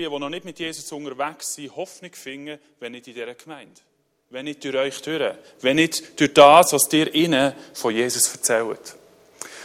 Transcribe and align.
die 0.00 0.08
noch 0.08 0.28
nicht 0.28 0.44
mit 0.44 0.56
Jesus 0.60 0.92
unterwegs 0.92 1.54
sind, 1.54 1.74
Hoffnung 1.74 2.12
finden, 2.12 2.60
wenn 2.78 2.92
nicht 2.92 3.08
in 3.08 3.14
dieser 3.14 3.34
Gemeinde. 3.34 3.80
Wenn 4.30 4.44
nicht 4.44 4.62
durch 4.62 4.76
euch 4.76 5.02
durch. 5.02 5.34
Wenn 5.60 5.74
nicht 5.74 6.20
durch 6.20 6.32
das, 6.32 6.72
was 6.72 6.88
dir 6.88 7.12
innen 7.12 7.52
von 7.74 7.92
Jesus 7.92 8.32
erzählt. 8.32 8.94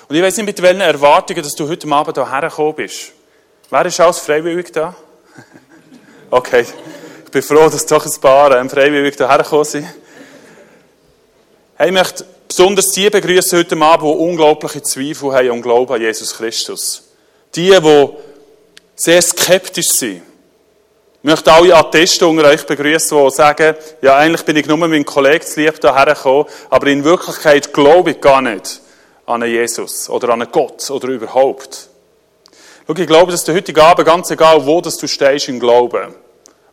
Und 0.10 0.16
ich 0.16 0.24
weiß 0.24 0.38
nicht, 0.38 0.48
mit 0.48 0.60
welchen 0.60 0.82
Erwartungen, 0.82 1.44
dass 1.44 1.54
du 1.54 1.70
heute 1.70 1.88
Abend 1.88 2.18
hierher 2.18 2.50
gekommen 2.50 2.74
bist. 2.74 3.12
Wer 3.70 3.86
ist 3.86 4.00
alles 4.00 4.20
freiwillig 4.20 4.72
da? 4.72 4.96
Okay. 6.32 6.66
Ich 7.26 7.32
bin 7.32 7.44
froh, 7.44 7.70
dass 7.70 7.86
doch 7.86 8.04
ein 8.04 8.20
paar 8.22 8.58
ähm, 8.58 8.72
freiwillig 8.72 9.16
hierher 9.16 9.38
gekommen 9.38 9.66
sind. 9.66 9.88
Hey, 11.76 11.90
ich 11.90 11.94
möchte 11.94 12.26
besonders 12.48 12.90
die 12.90 13.08
begrüßen 13.08 13.60
heute 13.60 13.78
Abend, 13.78 14.02
die 14.02 14.24
unglaubliche 14.24 14.82
Zweifel 14.82 15.32
haben 15.32 15.52
und 15.52 15.62
Glauben 15.62 15.94
an 15.94 16.02
Jesus 16.02 16.34
Christus. 16.34 17.04
Die, 17.54 17.70
die 17.70 18.33
sehr 18.96 19.22
skeptisch 19.22 19.90
sind. 19.90 20.22
Ich 21.24 21.30
möchte 21.30 21.54
alle 21.54 21.76
Atteste 21.76 22.28
unter 22.28 22.46
euch 22.46 22.66
begrüßen, 22.66 23.18
die 23.18 23.32
sagen, 23.32 23.76
ja, 24.02 24.18
eigentlich 24.18 24.44
bin 24.44 24.58
ich 24.58 24.66
nur 24.66 24.78
mit 24.78 24.90
meinem 24.90 25.06
Kollegen 25.06 25.46
zu 25.46 25.62
lieb 25.62 25.80
hierher 25.80 26.14
gekommen, 26.14 26.46
aber 26.70 26.88
in 26.88 27.04
Wirklichkeit 27.04 27.74
glaube 27.74 28.12
ich 28.12 28.22
gar 28.22 28.42
nicht 28.42 28.82
an 29.26 29.42
einen 29.42 29.52
Jesus 29.52 30.10
oder 30.10 30.30
an 30.30 30.42
einen 30.42 30.52
Gott 30.52 30.90
oder 30.92 31.08
überhaupt. 31.08 31.88
Schau, 32.86 32.94
ich 32.96 33.08
glaube, 33.08 33.32
dass 33.32 33.46
du 33.46 33.54
heute 33.54 33.82
Abend, 33.82 34.06
ganz 34.06 34.32
egal 34.32 34.66
wo 34.66 34.82
dass 34.82 34.98
du 34.98 35.08
stehst 35.08 35.48
im 35.48 35.60
Glauben, 35.62 36.14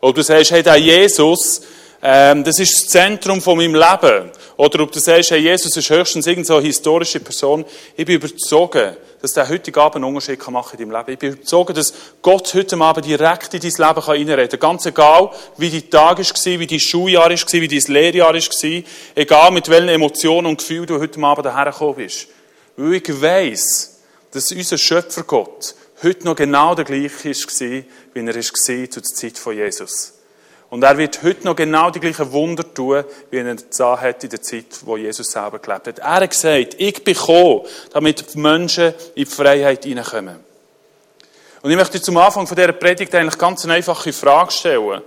ob 0.00 0.14
du 0.16 0.22
sagst, 0.22 0.50
hey, 0.50 0.62
der 0.62 0.76
Jesus, 0.76 1.62
ähm, 2.02 2.44
das 2.44 2.58
ist 2.58 2.74
das 2.74 2.88
Zentrum 2.88 3.40
von 3.40 3.58
meinem 3.58 3.74
Leben. 3.74 4.30
Oder 4.56 4.80
ob 4.80 4.92
du 4.92 4.98
sagst, 4.98 5.30
hey, 5.30 5.40
Jesus 5.40 5.76
ist 5.76 5.90
höchstens 5.90 6.26
irgendeine 6.26 6.60
historische 6.60 7.20
Person. 7.20 7.64
Ich 7.96 8.04
bin 8.04 8.16
überzogen, 8.16 8.96
dass 9.20 9.34
der 9.34 9.48
heute 9.48 9.74
Abend 9.78 9.96
einen 9.96 10.04
Unterschied 10.04 10.38
machen 10.48 10.70
kann 10.70 10.80
in 10.80 10.90
deinem 10.90 10.98
Leben. 10.98 11.12
Ich 11.12 11.18
bin 11.18 11.32
überzogen, 11.32 11.74
dass 11.74 11.92
Gott 12.22 12.54
heute 12.54 12.76
Abend 12.78 13.06
direkt 13.06 13.52
in 13.54 13.60
dein 13.60 13.70
Leben 13.70 14.00
reinreden 14.00 14.48
kann. 14.48 14.60
Ganz 14.60 14.86
egal, 14.86 15.30
wie 15.58 15.70
dein 15.70 15.90
Tag 15.90 16.18
war, 16.18 16.58
wie 16.58 16.66
dein 16.66 16.80
Schuljahr 16.80 17.30
war, 17.30 17.52
wie 17.52 17.68
dein 17.68 17.92
Lehrjahr 17.94 18.34
war. 18.34 18.82
Egal, 19.14 19.50
mit 19.50 19.68
welchen 19.68 19.88
Emotionen 19.88 20.46
und 20.46 20.58
Gefühlen 20.58 20.86
du 20.86 20.98
heute 20.98 21.22
Abend 21.22 21.54
hergekommen 21.54 21.96
bist. 21.96 22.28
Weil 22.76 22.94
ich 22.94 23.20
weiss, 23.20 24.00
dass 24.30 24.52
unser 24.52 24.78
Schöpfer 24.78 25.24
Gott 25.24 25.74
heute 26.02 26.24
noch 26.24 26.36
genau 26.36 26.74
der 26.74 26.84
gleiche 26.84 27.28
war, 27.28 27.82
wie 28.14 28.26
er 28.26 28.34
war 28.34 28.90
zur 28.90 29.02
Zeit 29.02 29.38
von 29.38 29.54
Jesus. 29.54 30.19
Und 30.70 30.84
er 30.84 30.96
wird 30.96 31.22
heute 31.24 31.44
noch 31.44 31.56
genau 31.56 31.90
die 31.90 31.98
gleichen 31.98 32.30
Wunder 32.30 32.62
tun, 32.72 33.04
wie 33.30 33.38
er 33.38 33.56
es 33.56 33.80
hat 33.80 34.22
in 34.22 34.30
der 34.30 34.40
Zeit, 34.40 34.66
wo 34.82 34.96
Jesus 34.96 35.30
selber 35.30 35.58
gelebt 35.58 35.88
hat. 35.88 35.98
Er 35.98 36.14
hat 36.14 36.30
gesagt, 36.30 36.76
ich 36.78 37.02
bin 37.02 37.14
gekommen, 37.14 37.62
damit 37.92 38.34
die 38.34 38.38
Menschen 38.38 38.94
in 39.16 39.24
die 39.24 39.26
Freiheit 39.26 39.84
hineinkommen. 39.84 40.38
Und 41.62 41.70
ich 41.70 41.76
möchte 41.76 42.00
zum 42.00 42.16
Anfang 42.16 42.46
von 42.46 42.56
dieser 42.56 42.72
Predigt 42.72 43.12
eigentlich 43.14 43.36
ganz 43.36 43.64
eine 43.64 43.74
einfache 43.74 44.12
Frage 44.12 44.52
stellen. 44.52 45.02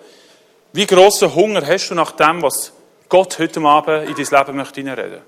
Wie 0.73 0.85
grossen 0.85 1.33
Hunger 1.33 1.65
hast 1.65 1.89
du 1.89 1.95
nach 1.95 2.11
dem, 2.11 2.41
was 2.41 2.73
Gott 3.07 3.39
heute 3.39 3.61
Abend 3.61 4.09
in 4.09 4.15
dein 4.15 4.39
Leben 4.39 4.57
möchte 4.57 4.81
hineinreden? 4.81 5.21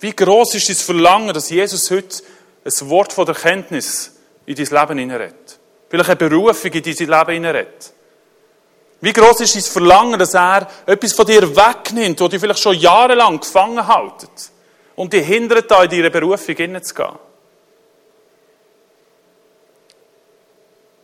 Wie 0.00 0.12
groß 0.12 0.56
ist 0.56 0.68
das 0.68 0.82
Verlangen, 0.82 1.32
dass 1.32 1.48
Jesus 1.48 1.90
heute 1.90 2.22
ein 2.64 2.90
Wort 2.90 3.14
von 3.14 3.24
der 3.24 3.34
Kenntnis 3.34 4.13
in 4.46 4.54
dein 4.54 4.66
Leben 4.66 4.98
hineinredet. 4.98 5.58
Vielleicht 5.88 6.10
eine 6.10 6.16
Berufung 6.16 6.72
in 6.72 6.82
dein 6.82 6.94
Leben 6.94 7.32
hineinredet. 7.32 7.92
Wie 9.00 9.12
groß 9.12 9.40
ist 9.40 9.54
dein 9.54 9.62
Verlangen, 9.62 10.18
dass 10.18 10.34
er 10.34 10.66
etwas 10.86 11.12
von 11.12 11.26
dir 11.26 11.54
wegnimmt, 11.54 12.20
wo 12.20 12.28
dich 12.28 12.40
vielleicht 12.40 12.60
schon 12.60 12.78
jahrelang 12.78 13.40
gefangen 13.40 13.86
haltet 13.86 14.50
und 14.96 15.12
dich 15.12 15.26
hindert, 15.26 15.70
da 15.70 15.84
in 15.84 15.90
deine 15.90 16.10
Berufung 16.10 16.56
hineinzugehen? 16.56 17.18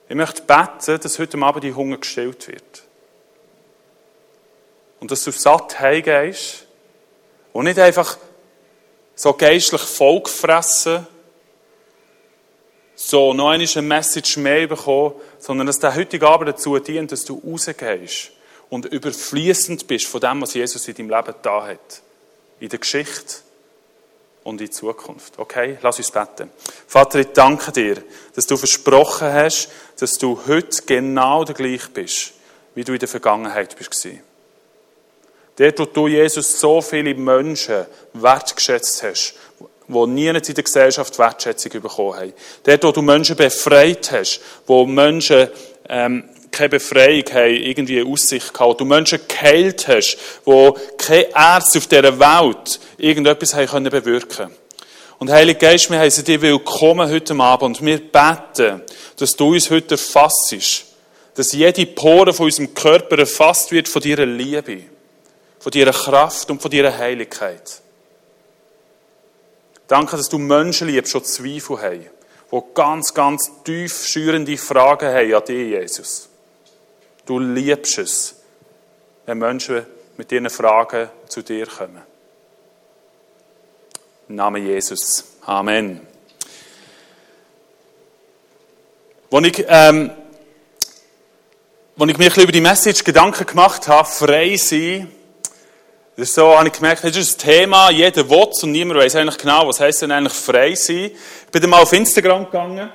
Ich 0.09 0.17
möchte 0.17 0.43
beten, 0.43 1.01
dass 1.01 1.19
heute 1.19 1.39
Abend 1.39 1.63
dein 1.63 1.77
Hunger 1.77 1.99
gestillt 1.99 2.49
wird. 2.49 2.83
Und 4.99 5.11
dass 5.11 5.23
du 5.23 5.31
satt 5.31 5.79
heimgehst 5.79 6.67
und 7.53 7.65
nicht 7.65 7.79
einfach 7.79 8.19
so 9.15 9.35
geistlich 9.35 9.83
vollgefressen 9.83 11.07
so 13.01 13.33
noch 13.33 13.49
eine 13.49 13.67
Message 13.83 14.37
mehr 14.37 14.67
bekommen, 14.67 15.15
sondern 15.39 15.67
dass 15.67 15.79
der 15.79 15.95
heutige 15.95 16.29
Abend 16.29 16.51
dazu 16.51 16.79
dient, 16.79 17.11
dass 17.11 17.25
du 17.25 17.41
rausgehst 17.45 18.33
und 18.69 18.85
überfließend 18.85 19.87
bist 19.87 20.07
von 20.07 20.21
dem, 20.21 20.43
was 20.43 20.53
Jesus 20.53 20.87
in 20.87 20.95
deinem 20.95 21.09
Leben 21.09 21.35
da 21.41 21.67
hat. 21.67 22.03
In 22.61 22.69
der 22.69 22.79
Geschichte 22.79 23.37
und 24.45 24.61
in 24.61 24.71
Zukunft. 24.71 25.39
Okay? 25.39 25.79
Lass 25.81 25.97
uns 25.97 26.11
beten. 26.11 26.51
Vater, 26.87 27.21
ich 27.21 27.29
danke 27.29 27.73
dir, 27.73 28.03
dass 28.35 28.47
du 28.47 28.59
versprochen 28.59 29.33
hast, 29.33 29.71
dass 29.99 30.19
du 30.19 30.39
heute 30.47 30.83
genau 30.85 31.45
der 31.45 31.55
gleich 31.55 31.89
bist, 31.95 32.35
wie 32.75 32.85
du 32.85 32.93
in 32.93 32.99
der 32.99 33.09
Vergangenheit 33.09 33.77
bist. 33.79 34.09
Dort, 35.57 35.79
wo 35.79 35.85
du 35.87 36.07
Jesus 36.07 36.61
so 36.61 36.83
viele 36.83 37.15
Menschen 37.15 37.87
wertgeschätzt 38.13 39.03
hast, 39.03 39.35
die 39.93 40.07
nie 40.07 40.29
in 40.29 40.35
der 40.41 40.65
Gesellschaft 40.65 41.19
Wertschätzung 41.19 41.73
bekommen 41.81 42.15
haben. 42.15 42.33
Dort, 42.65 42.85
wo 42.85 42.93
du 42.93 43.03
Menschen 43.03 43.37
befreit 43.37 44.11
hast, 44.13 44.41
wo 44.67 44.87
Menschen 44.87 45.49
ähm, 45.89 46.25
keine 46.51 46.69
Befreiung 46.71 47.25
haben, 47.33 47.55
irgendwie 47.55 48.01
eine 48.01 48.11
Aussicht 48.11 48.53
gehabt, 48.53 48.81
du 48.81 48.85
Menschen 48.85 49.21
geheilt 49.27 49.89
hast, 49.89 50.17
wo 50.45 50.77
keine 50.99 51.29
Ärzte 51.35 51.79
auf 51.79 51.87
dieser 51.87 52.19
Welt 52.19 52.81
irgendetwas 52.99 53.55
haben 53.55 53.67
können 53.67 53.91
bewirken 53.91 54.51
Und 55.19 55.31
Heilige 55.31 55.59
Geist, 55.59 55.91
wir 55.91 55.99
heißen 55.99 56.25
dir 56.25 56.41
willkommen 56.41 57.11
heute 57.11 57.35
Abend 57.35 57.81
und 57.81 57.87
wir 57.87 57.99
beten, 57.99 58.83
dass 59.17 59.37
du 59.37 59.53
uns 59.53 59.71
heute 59.71 59.95
erfassest, 59.95 60.87
dass 61.35 61.53
jede 61.53 61.87
Pore 61.87 62.33
von 62.33 62.47
unserem 62.47 62.75
Körper 62.75 63.19
erfasst 63.19 63.71
wird 63.71 63.89
von 63.89 64.03
deiner 64.03 64.27
Liebe, 64.27 64.83
von 65.59 65.73
deiner 65.73 65.93
Kraft 65.93 66.51
und 66.51 66.61
von 66.61 66.71
deiner 66.71 66.97
Heiligkeit. 66.97 67.81
Danke, 69.91 70.17
dass 70.17 70.29
du 70.29 70.39
Menschen 70.39 70.87
liebst, 70.87 71.15
die 71.15 71.23
Zweifel 71.25 71.83
haben, 71.83 72.07
die 72.53 72.75
ganz, 72.75 73.13
ganz 73.13 73.51
tief 73.65 74.07
schürende 74.07 74.57
Fragen 74.57 75.09
haben 75.09 75.35
an 75.35 75.45
dich, 75.45 75.69
Jesus. 75.69 76.29
Du 77.27 77.41
liebst 77.41 77.99
es, 77.99 78.37
wenn 79.27 79.39
Menschen 79.39 79.85
mit 80.17 80.31
ihren 80.31 80.49
Fragen 80.49 81.11
zu 81.27 81.43
dir 81.43 81.67
kommen. 81.67 82.03
Im 84.29 84.37
Namen 84.37 84.65
Jesus. 84.65 85.25
Amen. 85.45 86.07
Als 89.29 89.45
ich, 89.45 89.65
ähm, 89.67 90.13
als 91.99 92.11
ich 92.11 92.17
mir 92.19 92.43
über 92.45 92.53
die 92.53 92.61
Message 92.61 93.03
Gedanken 93.03 93.45
gemacht 93.45 93.89
habe, 93.89 94.09
frei 94.09 94.57
sein, 94.57 95.11
das 96.21 96.35
so, 96.35 96.55
habe 96.55 96.69
ich 96.69 96.75
gemerkt, 96.75 97.03
das 97.03 97.17
ist 97.17 97.43
ein 97.43 97.51
Thema, 97.51 97.91
jeder 97.91 98.29
will 98.29 98.49
und 98.63 98.73
niemand 98.73 99.01
weiß 99.01 99.17
eigentlich 99.17 99.39
genau, 99.39 99.67
was 99.67 99.81
heisst 99.81 100.03
denn 100.03 100.13
eigentlich 100.13 100.35
frei 100.35 100.75
sein. 100.75 101.07
Ich 101.07 101.51
bin 101.51 101.63
dann 101.63 101.71
mal 101.71 101.81
auf 101.81 101.95
Instagram 101.95 102.45
gegangen 102.45 102.91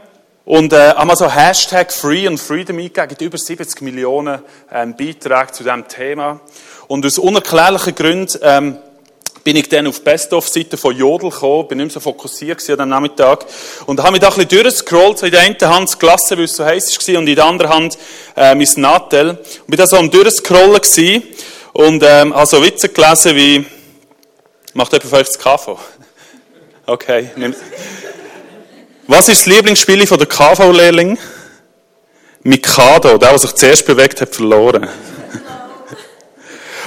und 0.46 0.72
äh, 0.74 0.90
habe 0.90 1.08
mal 1.08 1.16
so 1.16 1.28
Hashtag 1.28 1.92
Free 1.92 2.28
und 2.28 2.38
Freedom 2.38 2.78
eingegeben, 2.78 3.26
über 3.26 3.38
70 3.40 3.82
Millionen 3.82 4.44
ähm, 4.72 4.96
Beiträge 4.96 5.52
zu 5.54 5.64
diesem 5.64 5.88
Thema. 5.88 6.40
Und 6.88 7.04
aus 7.04 7.18
unerklärlichen 7.18 7.96
Gründen 7.96 8.40
ähm, 8.44 8.78
bin 9.44 9.56
ich 9.56 9.70
dann 9.70 9.88
auf 9.88 9.98
die 9.98 10.04
Best-of-Seite 10.04 10.78
von 10.78 10.96
Jodel 10.96 11.32
gekommen, 11.32 11.68
bin 11.68 11.80
nicht 11.80 11.88
mehr 11.88 11.94
so 11.94 12.00
fokussiert 12.02 12.60
an 12.60 12.78
diesem 12.78 12.90
Nachmittag 12.90 13.48
und 13.88 14.00
habe 14.04 14.12
mich 14.12 14.22
da 14.22 14.28
ein 14.28 14.36
bisschen 14.36 14.50
durchgescrollt, 14.50 15.18
so 15.18 15.26
in 15.26 15.32
der 15.32 15.42
einen 15.42 15.60
Hand 15.62 15.90
das 15.90 15.98
Glasse, 15.98 16.38
weil 16.38 16.44
es 16.44 16.56
so 16.56 16.64
heiß 16.64 16.96
war, 16.96 17.20
und 17.20 17.28
in 17.28 17.36
der 17.36 17.46
anderen 17.46 17.74
Hand 17.74 17.98
äh, 18.36 18.54
mein 18.54 18.68
Nattel. 18.76 19.30
Und 19.32 19.68
bin 19.68 19.78
da 19.78 19.88
so 19.88 19.98
am 19.98 20.12
durchscrollen 20.12 20.80
gewesen 20.80 21.24
und 21.76 22.04
ähm, 22.04 22.34
habe 22.34 22.46
so 22.46 22.64
Witze 22.64 22.88
gelesen 22.88 23.36
wie, 23.36 23.66
macht 24.74 24.94
jemand 24.94 25.10
von 25.10 25.20
das 25.20 25.38
KV? 25.38 25.78
Okay. 26.88 27.32
Was 29.08 29.28
ist 29.28 29.40
das 29.40 29.46
Lieblingsspiel 29.48 30.06
von 30.06 30.20
der 30.20 30.28
KV-Lehrling? 30.28 31.18
Mikado, 32.44 33.18
der, 33.18 33.30
der 33.30 33.40
sich 33.40 33.56
zuerst 33.56 33.88
bewegt 33.88 34.22
hat, 34.22 34.36
verloren. 34.36 34.88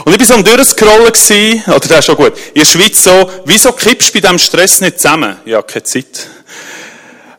Und 0.05 0.13
ich 0.15 0.21
war 0.21 0.27
so 0.27 0.35
am 0.35 0.45
Durchscrollen 0.45 1.13
gewesen, 1.13 1.65
oder 1.67 1.81
der 1.81 1.99
ist 1.99 2.05
schon 2.05 2.15
gut, 2.15 2.35
in 2.55 2.61
der 2.61 2.65
Schweiz 2.65 3.03
so, 3.03 3.29
wieso 3.45 3.73
kippst 3.73 4.11
du 4.11 4.13
bei 4.13 4.21
diesem 4.21 4.39
Stress 4.39 4.81
nicht 4.81 5.01
zusammen? 5.01 5.37
Ja, 5.45 5.61
keine 5.63 5.83
Zeit. 5.83 6.29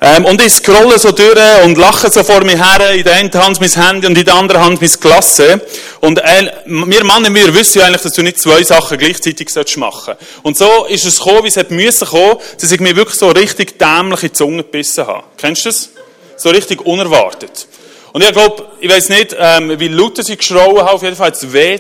Ähm, 0.02 0.24
und 0.24 0.42
ich 0.42 0.54
scrolle 0.54 0.98
so 0.98 1.12
durch 1.12 1.64
und 1.66 1.78
lache 1.78 2.10
so 2.10 2.24
vor 2.24 2.42
mir 2.46 2.58
her, 2.58 2.92
in 2.92 3.04
der 3.04 3.16
einen 3.16 3.34
Hand 3.34 3.60
mein 3.60 3.70
Handy 3.70 4.08
und 4.08 4.18
in 4.18 4.24
der 4.24 4.34
anderen 4.34 4.62
Hand 4.62 4.82
mein 4.82 4.92
Klasse. 4.92 5.62
Und 6.00 6.20
äh, 6.20 6.52
wir 6.66 7.04
Männer, 7.04 7.34
wir 7.34 7.54
wissen 7.54 7.80
ja 7.80 7.86
eigentlich, 7.86 8.04
dass 8.04 8.14
du 8.14 8.22
nicht 8.22 8.40
zwei 8.40 8.64
Sachen 8.64 8.98
gleichzeitig 8.98 9.50
machen 9.76 10.16
sollst. 10.16 10.20
Und 10.44 10.58
so 10.58 10.86
ist 10.86 11.06
es 11.06 11.18
gekommen, 11.18 11.44
wie 11.44 11.50
es 11.50 11.58
hätte 11.58 11.74
müssen 11.74 12.08
kommen, 12.08 12.38
dass 12.62 12.72
ich 12.72 12.80
mir 12.80 12.96
wirklich 12.96 13.20
so 13.20 13.30
richtig 13.30 13.78
dämlich 13.78 14.24
in 14.24 14.30
die 14.30 14.34
Zunge 14.34 14.64
gebissen 14.64 15.06
habe. 15.06 15.24
Kennst 15.36 15.66
du 15.66 15.70
das? 15.70 15.90
So 16.38 16.50
richtig 16.50 16.86
unerwartet. 16.86 17.68
Und 18.14 18.24
ich 18.24 18.32
glaube, 18.32 18.68
ich 18.80 18.90
weiß 18.90 19.10
nicht, 19.10 19.36
ähm, 19.38 19.78
wie 19.80 19.90
laut 19.90 20.18
ich 20.18 20.38
geschrauen 20.38 20.80
habe, 20.80 20.92
auf 20.92 21.04
jeden 21.04 21.18
Fall 21.18 21.28
hat 21.28 21.36
es 21.36 21.52
weh 21.52 21.78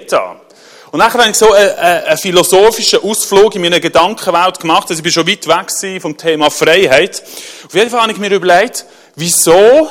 Und 0.91 1.00
dann 1.00 1.13
habe 1.13 1.30
ich 1.30 1.36
so 1.36 1.51
einen, 1.51 1.69
einen 1.77 2.18
philosophischen 2.18 3.03
Ausflug 3.03 3.56
in 3.56 3.62
meine 3.62 3.80
Gedankenwelt 3.80 4.59
gemacht. 4.59 4.89
Also 4.89 4.95
ich 4.95 5.03
bin 5.03 5.12
schon 5.12 5.27
weit 5.27 5.47
weg 5.47 6.01
vom 6.01 6.18
Thema 6.18 6.50
Freiheit. 6.50 7.21
Auf 7.65 7.74
jeden 7.74 7.89
Fall 7.89 8.01
habe 8.01 8.12
ich 8.12 8.18
mir 8.18 8.33
überlegt, 8.33 8.86
wieso 9.15 9.88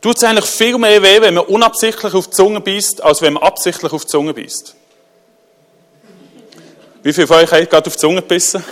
tut 0.00 0.16
es 0.16 0.24
eigentlich 0.24 0.46
viel 0.46 0.78
mehr 0.78 1.02
weh, 1.02 1.20
wenn 1.20 1.34
man 1.34 1.44
unabsichtlich 1.44 2.14
auf 2.14 2.28
die 2.28 2.32
Zunge 2.32 2.60
beißt, 2.60 3.02
als 3.02 3.20
wenn 3.20 3.34
man 3.34 3.42
absichtlich 3.42 3.92
auf 3.92 4.04
die 4.04 4.10
Zunge 4.10 4.32
beißt. 4.32 4.74
Wie 7.02 7.12
viele 7.12 7.26
von 7.26 7.36
euch 7.38 7.50
haben 7.52 7.68
gerade 7.68 7.86
auf 7.88 7.94
die 7.94 8.00
Zunge 8.00 8.22
gebissen? 8.22 8.64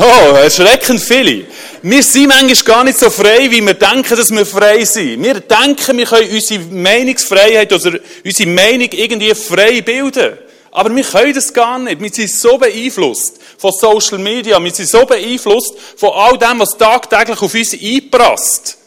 Oh, 0.00 0.36
erschreckend 0.36 1.00
viele. 1.00 1.46
Wir 1.82 2.04
sind 2.04 2.28
manchmal 2.28 2.54
gar 2.64 2.84
nicht 2.84 3.00
so 3.00 3.10
frei, 3.10 3.50
wie 3.50 3.60
wir 3.60 3.74
denken, 3.74 4.16
dass 4.16 4.30
wir 4.30 4.46
frei 4.46 4.84
sind. 4.84 5.24
Wir 5.24 5.40
denken, 5.40 5.98
wir 5.98 6.06
können 6.06 6.30
unsere 6.30 6.60
Meinungsfreiheit 6.66 7.72
oder 7.72 7.98
unsere 8.24 8.48
Meinung 8.48 8.88
irgendwie 8.92 9.34
frei 9.34 9.80
bilden. 9.80 10.38
Aber 10.70 10.94
wir 10.94 11.02
können 11.02 11.34
das 11.34 11.52
gar 11.52 11.80
nicht. 11.80 12.00
Wir 12.00 12.10
sind 12.10 12.30
so 12.30 12.56
beeinflusst 12.58 13.40
von 13.58 13.72
Social 13.72 14.18
Media. 14.18 14.62
Wir 14.62 14.72
sind 14.72 14.88
so 14.88 15.04
beeinflusst 15.04 15.74
von 15.96 16.10
all 16.10 16.38
dem, 16.38 16.60
was 16.60 16.78
tagtäglich 16.78 17.42
auf 17.42 17.52
uns 17.52 17.72
einprasst. 17.72 18.78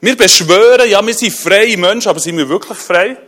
Wir 0.00 0.16
beschwören, 0.16 0.88
ja, 0.88 1.06
wir 1.06 1.14
sind 1.14 1.34
freie 1.34 1.76
Menschen, 1.76 2.08
aber 2.08 2.20
sind 2.20 2.38
wir 2.38 2.48
wirklich 2.48 2.78
frei? 2.78 3.18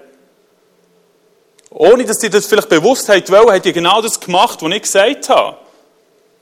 Ohne, 1.68 2.06
dass 2.06 2.22
ihr 2.22 2.30
das 2.30 2.46
vielleicht 2.46 2.70
bewusst 2.70 3.06
habt, 3.10 3.30
weil, 3.30 3.52
habt 3.52 3.66
ihr 3.66 3.72
genau 3.74 4.00
das 4.00 4.18
gemacht, 4.18 4.62
was 4.62 4.72
ich 4.72 4.82
gesagt 4.82 5.28
habe. 5.28 5.65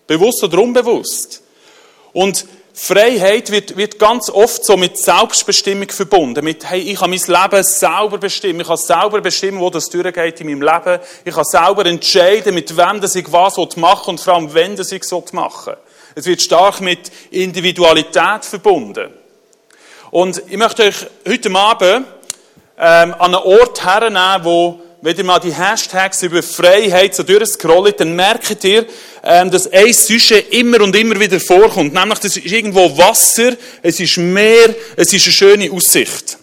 Bewusst 0.06 0.43
oder 0.45 0.59
unbewusst. 0.59 1.43
Und 2.12 2.47
Freiheit 2.77 3.51
wird, 3.53 3.77
wird 3.77 4.01
ganz 4.01 4.29
oft 4.29 4.65
so 4.65 4.77
mit 4.77 4.99
Selbstbestimmung 4.99 5.89
verbunden. 5.91 6.45
Mit, 6.45 6.69
hey, 6.69 6.81
ich 6.81 6.99
kann 6.99 7.11
mein 7.11 7.21
Leben 7.21 7.62
selber 7.62 8.19
bestimmen. 8.19 8.61
Ich 8.61 8.67
kann 8.67 8.77
selber 8.77 9.21
bestimmen, 9.21 9.61
wo 9.61 9.71
das 9.71 9.89
durchgeht 9.89 10.41
in 10.41 10.49
meinem 10.49 10.62
Leben. 10.62 11.01
Ich 11.25 11.35
kann 11.35 11.45
selber 11.45 11.87
entscheiden, 11.87 12.53
mit 12.53 12.77
wem 12.77 13.01
das 13.01 13.15
ich 13.15 13.31
was 13.31 13.56
machen 13.77 14.11
und 14.11 14.21
vor 14.21 14.35
allem, 14.35 14.53
wenn 14.53 14.75
das 14.75 14.91
ich 14.91 15.03
machen 15.33 15.75
will. 15.75 15.79
Es 16.17 16.27
wird 16.27 16.43
stark 16.43 16.81
mit 16.81 17.12
Individualität 17.31 18.45
verbunden. 18.45 19.12
Und 20.11 20.43
ich 20.49 20.56
möchte 20.56 20.85
euch 20.85 21.06
heute 21.29 21.55
Abend 21.55 22.06
ähm, 22.77 23.15
an 23.15 23.35
einen 23.35 23.35
Ort 23.35 23.85
hernehmen, 23.85 24.45
wo 24.45 24.81
wenn 25.05 25.19
ihr 25.19 25.25
mal 25.25 25.39
die 25.39 25.55
Hashtags 25.55 26.23
über 26.23 26.43
Freiheit 26.43 27.15
so 27.15 27.25
durchscrollt, 27.25 28.01
dann 28.01 28.17
merkt 28.17 28.65
ihr, 28.65 28.87
ähm, 29.23 29.51
dass 29.51 29.71
ein 29.71 29.93
Sujet 29.93 30.51
immer 30.51 30.81
und 30.81 30.97
immer 30.97 31.21
wieder 31.21 31.39
vorkommt. 31.41 31.93
Nämlich, 31.93 32.21
das 32.21 32.39
ist 32.39 32.47
irgendwo 32.47 32.97
Wasser, 32.97 33.55
es 33.83 34.01
ist 34.01 34.17
Meer, 34.17 34.75
es 34.97 35.12
ist 35.12 35.27
eine 35.27 35.33
schöne 35.35 35.71
Aussicht. 35.71 36.39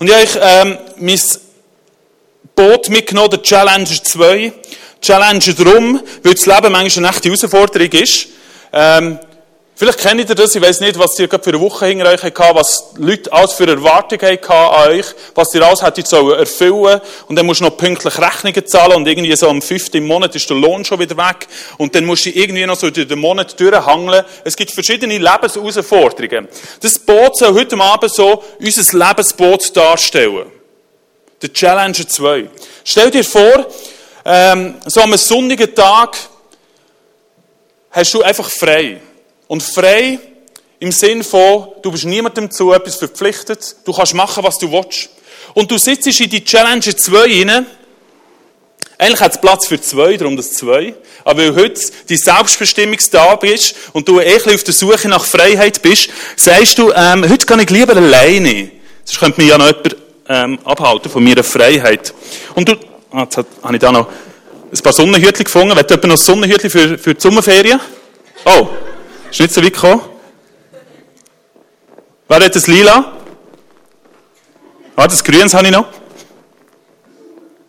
Und 0.00 0.08
ich 0.08 0.14
habe 0.14 0.24
euch 0.24 0.36
ähm, 0.40 0.78
mein 0.98 1.20
Boot 2.56 2.88
mitgenommen, 2.88 3.30
der 3.30 3.42
Challenger 3.42 4.02
2. 4.02 4.52
Challenger 5.00 5.52
drum, 5.52 6.02
weil 6.24 6.34
das 6.34 6.46
Leben 6.46 6.72
manchmal 6.72 7.04
eine 7.04 7.14
echte 7.14 7.28
Herausforderung 7.28 7.92
ist. 7.92 8.26
Ähm, 8.72 9.20
Vielleicht 9.74 10.00
kennt 10.00 10.28
ihr 10.28 10.34
das, 10.34 10.54
ich 10.54 10.60
weiß 10.60 10.80
nicht, 10.80 10.98
was 10.98 11.18
ihr 11.18 11.28
gerade 11.28 11.42
für 11.42 11.50
eine 11.50 11.60
Woche 11.60 11.86
hinter 11.86 12.10
euch 12.10 12.22
hattet, 12.22 12.54
was 12.54 12.92
Leute 12.98 13.32
alles 13.32 13.52
für 13.52 13.66
Erwartungen 13.66 14.20
hatten 14.20 14.52
an 14.52 14.90
euch, 14.90 15.06
was 15.34 15.54
ihr 15.54 15.66
alles 15.66 15.82
hättet 15.82 16.12
erfüllen 16.12 17.00
und 17.26 17.36
dann 17.36 17.46
musst 17.46 17.60
du 17.60 17.64
noch 17.64 17.76
pünktlich 17.78 18.18
Rechnungen 18.18 18.66
zahlen 18.66 18.92
und 18.92 19.08
irgendwie 19.08 19.34
so 19.34 19.48
am 19.48 19.62
fünften 19.62 20.06
Monat 20.06 20.36
ist 20.36 20.48
der 20.48 20.58
Lohn 20.58 20.84
schon 20.84 21.00
wieder 21.00 21.16
weg 21.16 21.48
und 21.78 21.94
dann 21.94 22.04
musst 22.04 22.26
du 22.26 22.30
irgendwie 22.30 22.66
noch 22.66 22.76
so 22.76 22.90
durch 22.90 23.08
den 23.08 23.18
Monat 23.18 23.58
durchhangeln. 23.58 24.24
Es 24.44 24.54
gibt 24.56 24.72
verschiedene 24.72 25.16
Lebensausforderungen. 25.16 26.48
Das 26.80 26.98
Boot 26.98 27.38
soll 27.38 27.54
heute 27.54 27.76
Abend 27.80 28.12
so 28.12 28.44
unser 28.60 28.98
Lebensboot 28.98 29.74
darstellen. 29.74 30.52
Der 31.40 31.52
Challenger 31.52 32.06
2. 32.06 32.48
Stell 32.84 33.10
dir 33.10 33.24
vor, 33.24 33.66
ähm, 34.24 34.74
so 34.86 35.00
am 35.00 35.16
sonnigen 35.16 35.74
Tag 35.74 36.18
hast 37.90 38.14
du 38.14 38.22
einfach 38.22 38.50
frei. 38.50 39.00
Und 39.52 39.62
frei 39.62 40.18
im 40.80 40.92
Sinn 40.92 41.22
von, 41.22 41.68
du 41.82 41.90
bist 41.92 42.06
niemandem 42.06 42.50
zu 42.50 42.72
etwas 42.72 42.96
verpflichtet, 42.96 43.76
du 43.84 43.92
kannst 43.92 44.14
machen, 44.14 44.42
was 44.42 44.58
du 44.58 44.72
willst. 44.72 45.10
Und 45.52 45.70
du 45.70 45.76
sitzt 45.76 46.06
in 46.06 46.30
die 46.30 46.42
Challenger 46.42 46.96
2 46.96 47.18
rein. 47.18 47.66
Eigentlich 48.96 49.20
hat 49.20 49.32
es 49.32 49.40
Platz 49.42 49.66
für 49.66 49.78
zwei, 49.78 50.16
darum 50.16 50.38
das 50.38 50.52
zwei. 50.52 50.94
Aber 51.22 51.42
weil 51.42 51.54
heute 51.54 51.82
die 52.08 52.16
Selbstbestimmungstag 52.16 53.44
ist 53.44 53.74
und 53.92 54.08
du 54.08 54.20
eh 54.20 54.36
auf 54.36 54.64
der 54.64 54.72
Suche 54.72 55.06
nach 55.10 55.26
Freiheit 55.26 55.82
bist, 55.82 56.08
sagst 56.34 56.78
du, 56.78 56.90
ähm, 56.90 57.28
heute 57.28 57.44
kann 57.44 57.60
ich 57.60 57.68
lieber 57.68 57.94
alleine. 57.94 58.70
Sonst 59.04 59.20
könnte 59.20 59.38
mich 59.38 59.50
ja 59.50 59.58
noch 59.58 59.66
jemand 59.66 59.96
ähm, 60.30 60.58
abhalten 60.64 61.10
von 61.10 61.22
meiner 61.22 61.44
Freiheit. 61.44 62.14
Und 62.54 62.70
du, 62.70 62.76
ah, 63.10 63.24
jetzt 63.24 63.36
habe 63.36 63.74
ich 63.74 63.80
da 63.80 63.92
noch 63.92 64.08
ein 64.72 64.82
paar 64.82 64.94
Sonnenhütchen 64.94 65.44
gefunden. 65.44 65.76
Wollt 65.76 65.90
jemand 65.90 66.08
noch 66.08 66.16
Sonnenhütchen 66.16 66.70
für, 66.70 66.96
für 66.96 67.14
die 67.14 67.20
Sommerferien? 67.20 67.78
Oh. 68.46 68.66
Ist 69.32 69.40
nicht 69.40 69.54
so 69.54 69.64
weit 69.64 69.72
gekommen? 69.72 70.02
Wer 72.28 72.44
hat 72.44 72.54
das 72.54 72.66
Lila? 72.66 73.16
Ah, 74.94 75.08
das 75.08 75.24
Grünes 75.24 75.54
habe 75.54 75.64
ich 75.64 75.72
noch. 75.72 75.86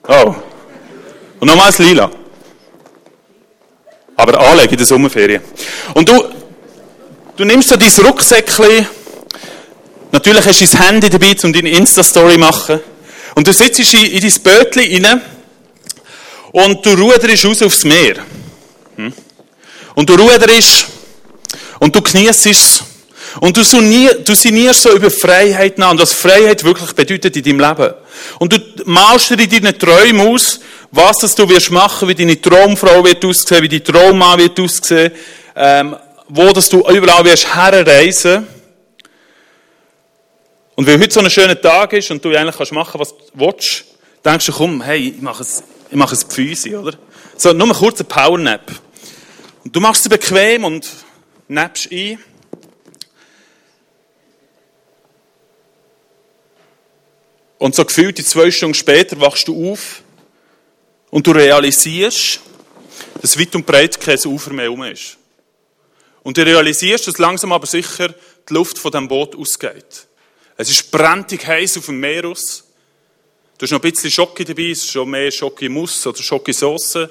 Oh. 0.09 0.35
Und 1.39 1.47
nochmal 1.47 1.67
das 1.67 1.79
Lila. 1.79 2.11
Aber 4.17 4.39
anlegen 4.41 4.71
in 4.71 4.77
der 4.77 4.85
Sommerferien. 4.85 5.41
Und 5.93 6.09
du, 6.09 6.25
du 7.37 7.45
nimmst 7.45 7.69
so 7.69 7.77
dein 7.77 8.05
Rucksäckchen. 8.07 8.85
Natürlich 10.11 10.45
hast 10.45 10.59
du 10.59 10.65
dein 10.65 10.85
Handy 10.85 11.09
dabei, 11.09 11.33
um 11.43 11.53
deine 11.53 11.69
Insta-Story 11.69 12.33
zu 12.33 12.39
machen. 12.39 12.79
Und 13.35 13.47
du 13.47 13.53
sitzt 13.53 13.79
in 13.93 14.19
dein 14.19 14.43
Bötchen 14.43 15.05
rein. 15.05 15.21
Und 16.51 16.85
du 16.85 16.89
ruderst 16.89 17.45
raus 17.45 17.61
aufs 17.61 17.85
Meer. 17.85 18.15
Hm? 18.97 19.13
Und 19.95 20.09
du 20.09 20.15
ruderst 20.15 20.87
und 21.83 21.93
du 21.93 22.01
genießt 22.01 22.45
es. 22.45 22.81
Und 23.41 23.57
du, 23.57 23.63
sinnierst 23.63 24.83
so 24.83 24.95
über 24.95 25.11
Freiheit 25.11 25.77
nach 25.77 25.91
und 25.91 25.99
was 25.99 26.13
Freiheit 26.13 26.63
wirklich 26.63 26.93
bedeutet 26.93 27.35
in 27.35 27.43
deinem 27.43 27.59
Leben. 27.59 27.93
Und 28.39 28.53
du 28.53 28.59
malst 28.85 29.31
dir 29.31 29.39
in 29.39 29.49
deinen 29.49 29.77
Träumen 29.77 30.27
aus, 30.27 30.61
was 30.91 31.17
das 31.17 31.35
du 31.35 31.49
wirst 31.49 31.71
machen, 31.71 32.07
wie 32.07 32.15
deine 32.15 32.39
Traumfrau 32.39 33.03
wird 33.03 33.25
aussehen, 33.25 33.63
wie 33.63 33.67
dein 33.67 33.83
Traummann 33.83 34.39
wird 34.39 34.57
aussehen, 34.61 35.11
ähm, 35.57 35.97
wo 36.29 36.53
das 36.53 36.69
du 36.69 36.87
überall 36.89 37.25
wirst 37.25 37.53
herreisen. 37.53 38.47
Und 40.75 40.87
weil 40.87 40.99
heute 41.01 41.13
so 41.13 41.19
ein 41.19 41.29
schöner 41.29 41.59
Tag 41.59 41.91
ist 41.93 42.11
und 42.11 42.23
du 42.23 42.29
eigentlich 42.29 42.55
kannst 42.55 42.71
machen, 42.71 42.97
was 43.01 43.09
du 43.09 43.23
willst, 43.33 43.83
denkst 44.23 44.45
du, 44.45 44.53
komm, 44.53 44.81
hey, 44.83 45.15
ich 45.17 45.21
mache 45.21 45.41
es, 45.41 45.63
ich 45.89 45.97
mache 45.97 46.15
es 46.15 46.25
oder? 46.73 46.93
So, 47.35 47.51
nur 47.51 47.67
ein 47.67 47.73
kurzer 47.73 48.05
Powernap. 48.05 48.71
Und 49.65 49.75
du 49.75 49.81
machst 49.81 50.05
es 50.05 50.09
bequem 50.09 50.63
und 50.63 50.87
nebst 51.53 51.91
ein. 51.91 52.19
Und 57.57 57.75
so 57.75 57.85
gefühlt 57.85 58.17
zwei 58.27 58.51
Stunden 58.51 58.73
später 58.73 59.19
wachst 59.21 59.47
du 59.47 59.71
auf 59.71 60.01
und 61.11 61.25
du 61.25 61.31
realisierst, 61.31 62.41
dass 63.21 63.39
weit 63.39 63.55
und 63.55 63.65
breit 63.65 63.99
kein 64.01 64.19
Ufer 64.25 64.51
mehr 64.51 64.65
herum 64.65 64.83
ist. 64.83 65.17
Und 66.23 66.37
du 66.37 66.45
realisierst, 66.45 67.07
dass 67.07 67.17
langsam 67.19 67.53
aber 67.53 67.67
sicher 67.67 68.13
die 68.49 68.53
Luft 68.53 68.77
von 68.77 68.91
dem 68.91 69.07
Boot 69.07 69.35
ausgeht. 69.35 70.07
Es 70.57 70.69
ist 70.69 70.91
brenntig 70.91 71.47
heiß 71.47 71.77
auf 71.77 71.85
dem 71.85 71.99
Meer 71.99 72.25
aus. 72.25 72.65
Du 73.57 73.63
hast 73.63 73.71
noch 73.71 73.81
ein 73.81 73.91
bisschen 73.91 74.11
Schocke 74.11 74.43
dabei, 74.43 74.71
es 74.71 74.79
ist 74.79 74.91
schon 74.91 75.09
mehr 75.09 75.31
Schocke-Muss 75.31 76.05
oder 76.07 76.21
Schocke-Sauce. 76.21 76.95
Ein 76.97 77.09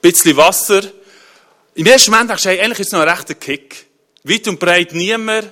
bisschen 0.00 0.36
Wasser. 0.36 0.82
Im 1.80 1.86
ersten 1.86 2.10
Moment 2.10 2.28
denkst 2.28 2.42
du, 2.42 2.48
hey, 2.50 2.60
eigentlich 2.60 2.80
ist 2.80 2.88
es 2.88 2.92
noch 2.92 3.00
ein 3.00 3.08
rechter 3.08 3.34
Kick. 3.34 3.86
Weit 4.24 4.46
und 4.48 4.60
breit 4.60 4.92
niemand. 4.92 5.50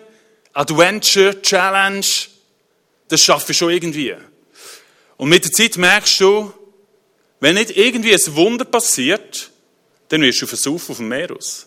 Adventure, 0.52 1.40
Challenge. 1.40 2.04
Das 3.08 3.22
schaffe 3.22 3.52
ich 3.52 3.56
schon 3.56 3.70
irgendwie. 3.70 4.14
Und 5.16 5.30
mit 5.30 5.44
der 5.44 5.52
Zeit 5.52 5.78
merkst 5.78 6.20
du, 6.20 6.52
wenn 7.40 7.54
nicht 7.54 7.74
irgendwie 7.74 8.12
ein 8.12 8.36
Wunder 8.36 8.66
passiert, 8.66 9.50
dann 10.10 10.20
wirst 10.20 10.42
du 10.42 10.46
versaufen 10.46 10.90
auf 10.90 10.98
dem 10.98 11.08
Meer 11.08 11.34
aus. 11.34 11.66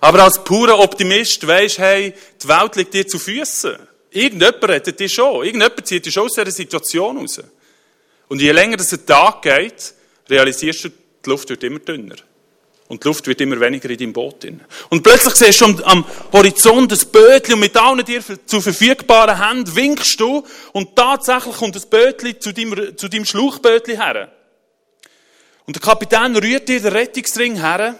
Aber 0.00 0.22
als 0.22 0.44
purer 0.44 0.78
Optimist 0.78 1.44
weisst, 1.44 1.78
hey, 1.78 2.14
die 2.40 2.46
Welt 2.46 2.76
liegt 2.76 2.94
dir 2.94 3.04
zu 3.04 3.18
Füßen. 3.18 3.78
Irgendjemand 4.12 4.62
rettet 4.62 5.00
dich 5.00 5.12
schon. 5.12 5.44
Irgendjemand 5.44 5.84
zieht 5.84 6.06
dich 6.06 6.14
schon 6.14 6.26
aus 6.26 6.34
dieser 6.34 6.52
Situation 6.52 7.18
raus. 7.18 7.40
Und 8.28 8.40
je 8.40 8.52
länger 8.52 8.78
es 8.78 8.92
ein 8.92 9.04
Tag 9.04 9.42
geht, 9.42 9.92
realisierst 10.30 10.84
du, 10.84 10.88
die 10.90 11.30
Luft 11.30 11.50
wird 11.50 11.64
immer 11.64 11.80
dünner. 11.80 12.14
Und 12.88 13.04
die 13.04 13.08
Luft 13.08 13.26
wird 13.26 13.40
immer 13.42 13.60
weniger 13.60 13.90
in 13.90 13.98
deinem 13.98 14.12
Boot. 14.14 14.42
Drin. 14.42 14.60
Und 14.88 15.02
plötzlich 15.02 15.34
siehst 15.34 15.60
du 15.60 15.84
am 15.84 16.04
Horizont 16.32 16.90
das 16.90 17.04
Bötchen 17.04 17.54
und 17.54 17.60
mit 17.60 17.76
allen 17.76 18.04
dir 18.04 18.22
zu 18.46 18.60
verfügbaren 18.62 19.46
Händen 19.46 19.76
winkst 19.76 20.18
du 20.18 20.42
und 20.72 20.96
tatsächlich 20.96 21.56
kommt 21.56 21.76
das 21.76 21.84
Bötchen 21.84 22.40
zu 22.40 22.52
deinem, 22.52 22.96
zu 22.96 23.08
deinem 23.08 23.26
Schlauchbötchen 23.26 24.00
her. 24.00 24.32
Und 25.66 25.76
der 25.76 25.82
Kapitän 25.82 26.34
rührt 26.34 26.66
dir 26.66 26.80
den 26.80 26.92
Rettungsring 26.92 27.56
her 27.56 27.94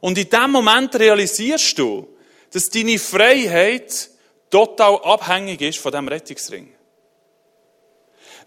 und 0.00 0.18
in 0.18 0.28
dem 0.28 0.50
Moment 0.50 0.96
realisierst 0.96 1.78
du, 1.78 2.08
dass 2.52 2.70
deine 2.70 2.98
Freiheit 2.98 4.10
total 4.50 4.96
abhängig 5.04 5.60
ist 5.60 5.78
von 5.78 5.92
dem 5.92 6.08
Rettungsring. 6.08 6.74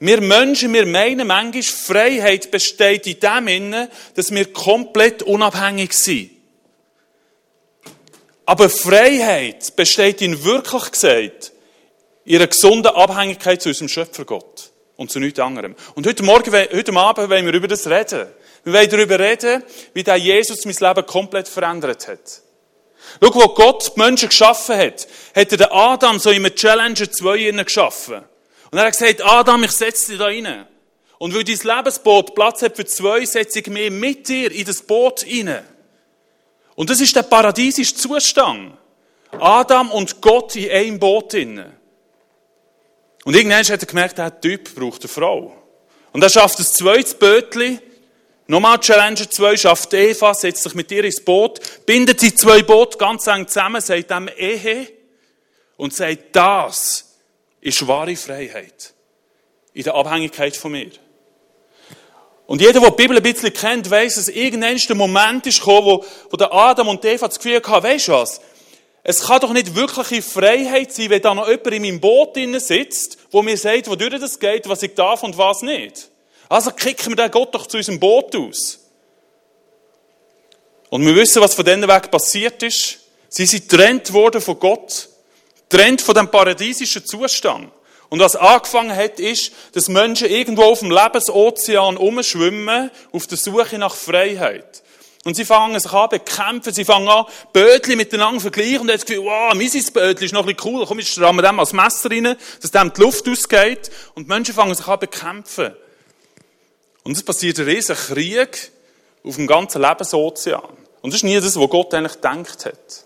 Wir 0.02 0.20
Menschen, 0.20 0.74
wir 0.74 0.88
meinen 0.88 1.28
manchmal, 1.28 1.62
Freiheit 1.62 2.50
besteht 2.50 3.06
in 3.06 3.20
dem 3.20 3.48
Innen, 3.48 3.88
dass 4.16 4.32
wir 4.32 4.52
komplett 4.52 5.22
unabhängig 5.22 5.94
sind. 5.94 6.32
Aber 8.48 8.68
Freiheit 8.68 9.76
besteht 9.76 10.24
in 10.24 10.44
wirklich 10.44 10.92
gesagt, 10.92 11.52
in 12.26 12.38
einer 12.38 12.48
gesunden 12.48 12.92
Abhängigkeit 12.96 13.62
zu 13.62 13.70
unserem 13.70 13.90
Schöpfer 13.90 14.26
Gott 14.26 14.72
und 14.96 15.12
zu 15.12 15.20
nichts 15.20 15.40
anderem. 15.40 15.76
Und 15.94 16.08
heute 16.08 16.24
Morgen, 16.24 16.52
heute 16.52 16.94
Abend 16.96 17.30
wollen 17.30 17.46
wir 17.46 17.54
über 17.54 17.68
das 17.68 17.86
reden. 17.86 18.26
Wir 18.64 18.74
wollen 18.74 18.90
darüber 18.90 19.20
reden, 19.20 19.64
wie 19.94 20.04
der 20.04 20.16
Jesus 20.16 20.66
mein 20.66 20.76
Leben 20.80 21.06
komplett 21.06 21.48
verändert 21.48 22.08
hat. 22.08 22.42
Schau, 23.22 23.36
wo 23.36 23.50
Gott 23.50 23.92
die 23.96 24.00
Menschen 24.00 24.30
geschaffen 24.30 24.78
hat, 24.78 25.08
hat 25.36 25.52
er 25.52 25.58
den 25.58 25.72
Adam 25.72 26.18
so 26.18 26.32
in 26.32 26.44
einem 26.44 26.56
Challenger 26.56 27.12
2 27.12 27.52
geschaffen. 27.52 28.24
Und 28.72 28.78
er 28.78 28.86
hat 28.86 28.98
gesagt, 28.98 29.22
Adam, 29.24 29.64
ich 29.64 29.72
setze 29.72 30.12
dich 30.12 30.18
da 30.18 30.26
rein. 30.26 30.66
Und 31.18 31.36
weil 31.36 31.44
dein 31.44 31.60
Lebensboot 31.62 32.34
Platz 32.34 32.62
hat 32.62 32.76
für 32.76 32.86
zwei, 32.86 33.26
setze 33.26 33.60
ich 33.60 33.68
mich 33.68 33.92
mit 33.92 34.28
dir 34.28 34.52
in 34.52 34.66
das 34.66 34.82
Boot 34.82 35.26
rein. 35.26 35.64
Und 36.76 36.90
das 36.90 37.02
ist 37.02 37.16
der 37.16 37.24
paradiesische 37.24 37.94
Zustand. 37.94 38.74
Adam 39.40 39.92
und 39.92 40.22
Gott 40.22 40.56
in 40.56 40.72
einem 40.72 41.00
Boot 41.00 41.34
drin. 41.34 41.64
Und 43.24 43.36
irgendwann 43.36 43.60
hat 43.60 43.70
er 43.70 43.86
gemerkt, 43.86 44.18
der 44.18 44.42
Typ 44.42 44.74
braucht 44.74 45.02
eine 45.02 45.10
Frau. 45.10 45.56
Und 46.12 46.24
er 46.24 46.30
schafft 46.30 46.60
ein 46.60 46.66
zweites 46.66 47.14
Bötchen. 47.14 47.80
Nochmal 48.48 48.80
Challenger 48.80 49.30
2 49.30 49.58
schafft 49.58 49.94
Eva, 49.94 50.34
setzt 50.34 50.64
sich 50.64 50.74
mit 50.74 50.92
ihr 50.92 51.06
ins 51.06 51.24
Boot, 51.24 51.86
bindet 51.86 52.22
die 52.22 52.34
zwei 52.34 52.64
Boote 52.64 52.98
ganz 52.98 53.28
eng 53.28 53.48
zusammen, 53.48 53.80
sagt 53.80 54.10
dem 54.10 54.28
Ehe 54.28 54.88
und 55.78 55.94
sagt, 55.94 56.36
das 56.36 57.11
ist 57.62 57.88
wahre 57.88 58.16
Freiheit. 58.16 58.94
In 59.74 59.84
der 59.84 59.96
Abhängigkeit 59.96 60.58
von 60.58 60.74
mir. 60.74 60.92
Und 62.48 62.60
jeder, 62.60 62.82
der 62.82 62.90
die 62.90 62.96
Bibel 62.98 63.16
ein 63.16 63.24
bisschen 63.24 63.54
kennt, 63.54 63.90
weiß, 63.90 64.16
dass 64.16 64.28
irgendwann 64.28 64.76
der 64.76 64.96
Moment 64.96 65.48
ist 65.48 65.60
gekommen, 65.60 65.86
wo, 65.86 66.06
wo 66.30 66.36
der 66.36 66.52
Adam 66.54 66.90
und 66.90 67.06
Eva 67.06 67.28
das 67.28 67.38
Gefühl 67.38 67.62
hatten, 67.64 67.84
weisst 67.84 68.10
du 68.10 68.12
was? 68.12 68.42
Es 69.04 69.24
kann 69.24 69.40
doch 69.40 69.54
nicht 69.54 69.74
wirkliche 69.74 70.22
Freiheit 70.22 70.92
sein, 70.92 71.10
wenn 71.10 71.22
da 71.22 71.34
noch 71.34 71.48
jemand 71.48 71.68
in 71.68 71.82
meinem 71.82 72.02
Boot 72.02 72.38
sitzt, 72.58 73.18
wo 73.32 73.42
mir 73.42 73.58
sagt, 73.58 73.90
wodurch 73.90 74.20
das 74.20 74.38
geht, 74.38 74.68
was 74.68 74.84
ich 74.84 74.94
darf 74.94 75.24
und 75.24 75.38
was 75.38 75.62
nicht. 75.62 76.10
Also 76.50 76.72
kicken 76.72 77.12
wir 77.12 77.16
den 77.16 77.32
Gott 77.32 77.56
doch 77.56 77.66
zu 77.66 77.78
unserem 77.78 78.00
Boot 78.00 78.36
aus. 78.36 78.80
Und 80.90 81.06
wir 81.06 81.16
wissen, 81.16 81.42
was 81.42 81.56
von 81.56 81.64
diesem 81.64 81.88
Weg 81.88 82.12
passiert 82.12 82.62
ist. 82.64 83.00
Sie 83.30 83.46
sind 83.46 83.70
getrennt 83.70 84.12
worden 84.12 84.42
von 84.42 84.60
Gott 84.60 85.08
trennt 85.72 86.02
von 86.02 86.14
dem 86.14 86.30
paradiesischen 86.30 87.06
Zustand. 87.06 87.72
Und 88.10 88.20
was 88.20 88.36
angefangen 88.36 88.96
hat, 88.96 89.20
ist, 89.20 89.54
dass 89.72 89.88
Menschen 89.88 90.28
irgendwo 90.28 90.64
auf 90.64 90.80
dem 90.80 90.92
Lebensozean 90.92 91.96
umschwimmen, 91.96 92.92
auf 93.14 93.26
der 93.26 93.38
Suche 93.38 93.78
nach 93.78 93.96
Freiheit. 93.96 94.84
Und 95.24 95.36
sie 95.36 95.46
fangen 95.46 95.80
sich 95.80 95.94
an 95.94 96.10
bekämpfen, 96.10 96.74
sie 96.74 96.84
fangen 96.84 97.08
an, 97.08 97.26
Bötli 97.54 97.96
miteinander 97.96 98.42
vergleichen 98.42 98.82
und 98.82 98.90
haben 98.90 98.98
das 98.98 99.06
Gefühl, 99.06 99.24
wow, 99.24 99.54
mein 99.54 99.70
Bötli 99.70 100.26
ist 100.26 100.34
noch 100.34 100.46
ein 100.46 100.56
bisschen 100.56 100.74
cool, 100.74 100.86
komm, 100.86 101.00
jetzt 101.00 101.18
rammen 101.22 101.40
wir 101.40 101.48
dem 101.48 101.60
als 101.60 101.74
Messer 101.74 102.12
rein, 102.12 102.36
dass 102.62 102.72
dem 102.72 102.92
die 102.92 103.02
Luft 103.02 103.30
ausgeht. 103.30 103.92
Und 104.16 104.28
Menschen 104.28 104.56
fangen 104.56 104.76
sich 104.76 104.88
an 104.88 105.00
bekämpfen. 105.00 105.74
Und 107.04 107.16
es 107.16 107.24
passiert 107.24 107.60
ein 107.60 107.66
riesiger 107.66 107.96
Krieg 107.96 108.72
auf 109.24 109.36
dem 109.36 109.48
ganzen 109.48 109.82
Lebensozean. 109.82 110.62
Und 111.02 111.14
das 111.14 111.20
ist 111.20 111.24
nie 111.24 111.40
das, 111.40 111.58
was 111.58 111.70
Gott 111.70 111.94
eigentlich 111.94 112.16
gedacht 112.16 112.66
hat. 112.66 113.06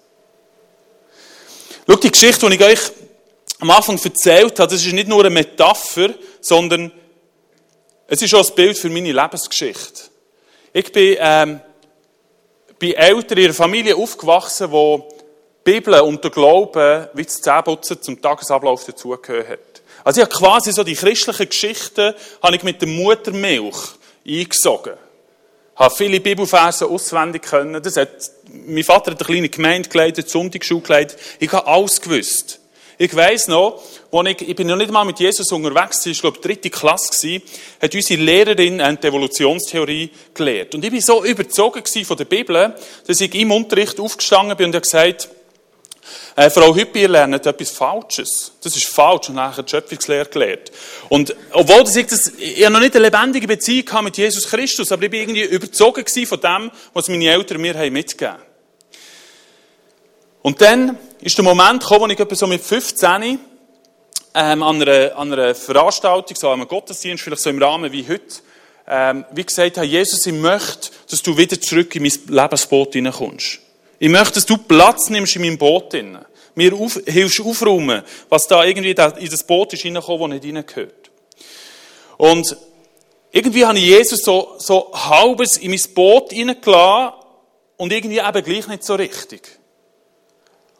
Schau, 1.87 1.95
die 1.97 2.11
Geschichte, 2.11 2.49
die 2.49 2.55
ich 2.55 2.63
euch 2.63 2.79
am 3.59 3.69
Anfang 3.69 3.99
erzählt 4.03 4.59
habe, 4.59 4.71
das 4.71 4.83
ist 4.83 4.91
nicht 4.91 5.07
nur 5.07 5.19
eine 5.19 5.29
Metapher, 5.29 6.09
sondern 6.41 6.91
es 8.07 8.21
ist 8.21 8.33
auch 8.33 8.47
ein 8.47 8.55
Bild 8.55 8.77
für 8.77 8.89
meine 8.89 9.11
Lebensgeschichte. 9.11 10.03
Ich 10.73 10.91
bin 10.91 11.17
ähm, 11.19 11.61
bei 12.79 12.91
Eltern 12.91 13.37
in 13.37 13.45
einer 13.45 13.53
Familie 13.53 13.95
aufgewachsen, 13.95 14.71
wo 14.71 15.09
die 15.65 15.71
Bibel 15.71 15.99
und 16.01 16.23
der 16.23 16.31
Glaube 16.31 17.09
wie 17.13 17.23
das 17.23 17.41
Zähneputzen 17.41 18.01
zum 18.01 18.21
Tagesablauf 18.21 18.83
dazugehört. 18.85 19.81
Also 20.03 20.21
ich 20.21 20.27
habe 20.27 20.35
quasi 20.35 20.71
so 20.71 20.83
die 20.83 20.95
christlichen 20.95 21.49
Geschichten 21.49 22.13
habe 22.41 22.55
ich 22.55 22.63
mit 22.63 22.81
der 22.81 22.89
Muttermilch 22.89 23.77
eingesogen 24.27 24.93
habe 25.75 25.95
viele 25.95 26.19
Bibelverse 26.19 26.87
auswendig 26.87 27.43
können. 27.43 27.81
Das 27.81 27.97
hat, 27.97 28.09
mein 28.65 28.83
Vater 28.83 29.11
hat 29.11 29.19
eine 29.19 29.27
kleine 29.27 29.49
Gemeinde 29.49 29.89
geleitet, 29.89 30.29
Sonntagsschule 30.29 30.81
geleitet. 30.81 31.19
Ich 31.39 31.51
habe 31.51 31.67
alles 31.67 31.99
gewusst. 32.01 32.59
Ich 32.97 33.13
weiss 33.13 33.49
noch, 33.49 33.81
wo 34.09 34.23
ich, 34.23 34.41
ich 34.41 34.55
bin 34.55 34.67
noch 34.67 34.77
nicht 34.77 34.89
mal 34.89 35.03
mit 35.03 35.19
Jesus 35.19 35.51
unterwegs, 35.51 36.05
ich 36.05 36.21
glaube, 36.21 36.39
dritte 36.39 36.69
Klasse 36.69 37.09
gewesen, 37.09 37.43
hat 37.81 37.93
unsere 37.93 38.21
Lehrerin 38.21 38.79
eine 38.79 39.03
Evolutionstheorie 39.03 40.11
gelehrt. 40.33 40.75
Und 40.75 40.85
ich 40.85 40.91
bin 40.91 41.01
so 41.01 41.25
überzogen 41.25 41.83
von 41.85 42.17
der 42.17 42.25
Bibel, 42.25 42.73
dass 43.05 43.19
ich 43.19 43.35
im 43.35 43.51
Unterricht 43.51 43.99
aufgestanden 43.99 44.55
bin 44.55 44.67
und 44.67 44.75
habe 44.75 44.83
gesagt, 44.83 45.27
äh, 46.35 46.49
Frau 46.49 46.75
Hüppi, 46.75 47.01
ihr 47.01 47.09
lernt 47.09 47.45
etwas 47.45 47.71
Falsches. 47.71 48.51
Das 48.61 48.75
ist 48.75 48.87
falsch. 48.87 49.29
Und 49.29 49.35
nachher 49.35 49.63
die 49.63 49.71
Schöpfungslehre 49.71 50.25
gelernt. 50.25 50.71
Und, 51.09 51.35
obwohl 51.51 51.83
das 51.83 51.95
ich, 51.95 52.07
das, 52.07 52.31
ich 52.37 52.67
noch 52.69 52.79
nicht 52.79 52.95
eine 52.95 53.05
lebendige 53.05 53.47
Beziehung 53.47 53.89
hatte 53.91 54.03
mit 54.03 54.17
Jesus 54.17 54.47
Christus, 54.47 54.91
aber 54.91 55.03
ich 55.03 55.11
war 55.11 55.19
irgendwie 55.19 55.43
überzogen 55.43 56.05
von 56.25 56.39
dem, 56.39 56.71
was 56.93 57.07
meine 57.07 57.29
Eltern 57.29 57.61
mir 57.61 57.73
haben 57.73 57.93
mitgegeben 57.93 58.37
Und 60.41 60.61
dann 60.61 60.97
ist 61.21 61.37
der 61.37 61.43
Moment 61.43 61.81
gekommen, 61.81 62.01
wo 62.01 62.07
ich 62.07 62.19
etwa 62.19 62.35
so 62.35 62.47
mit 62.47 62.61
15 62.61 63.39
ähm, 64.35 64.63
an, 64.63 64.81
einer, 64.81 65.17
an 65.17 65.31
einer 65.31 65.55
Veranstaltung, 65.55 66.35
so 66.35 66.49
einem 66.49 66.67
Gottesdienst, 66.67 67.23
vielleicht 67.23 67.41
so 67.41 67.49
im 67.49 67.61
Rahmen 67.61 67.91
wie 67.91 68.07
heute, 68.07 68.41
ähm, 68.87 69.25
wie 69.31 69.45
gesagt 69.45 69.77
habe, 69.77 69.87
Jesus, 69.87 70.25
ich 70.25 70.33
möchte, 70.33 70.89
dass 71.09 71.23
du 71.23 71.37
wieder 71.37 71.59
zurück 71.59 71.95
in 71.95 72.03
mein 72.03 72.11
Lebensboot 72.27 72.93
hineinkommst. 72.93 73.59
Ich 73.99 74.09
möchte, 74.09 74.35
dass 74.35 74.45
du 74.45 74.57
Platz 74.57 75.09
nimmst 75.09 75.35
in 75.35 75.41
meinem 75.41 75.57
Boot. 75.57 75.93
Drin. 75.93 76.17
Mir 76.55 76.73
auf, 76.73 76.99
hilfst 77.05 77.41
aufräumen, 77.41 78.03
was 78.29 78.47
da 78.47 78.63
irgendwie 78.63 78.91
in 78.91 79.29
das 79.29 79.43
Boot 79.43 79.73
ist 79.73 79.83
reingekommen, 79.83 80.19
wo 80.19 80.27
nicht 80.27 80.45
reingehört. 80.45 81.11
Und 82.17 82.55
irgendwie 83.31 83.65
habe 83.65 83.77
ich 83.77 83.85
Jesus 83.85 84.21
so, 84.23 84.55
so 84.57 84.91
halbes 84.93 85.57
in 85.57 85.71
mein 85.71 85.81
Boot 85.93 86.31
hineingelassen 86.31 87.13
und 87.75 87.91
irgendwie 87.91 88.19
eben 88.19 88.43
gleich 88.43 88.67
nicht 88.67 88.83
so 88.85 88.95
richtig. 88.95 89.59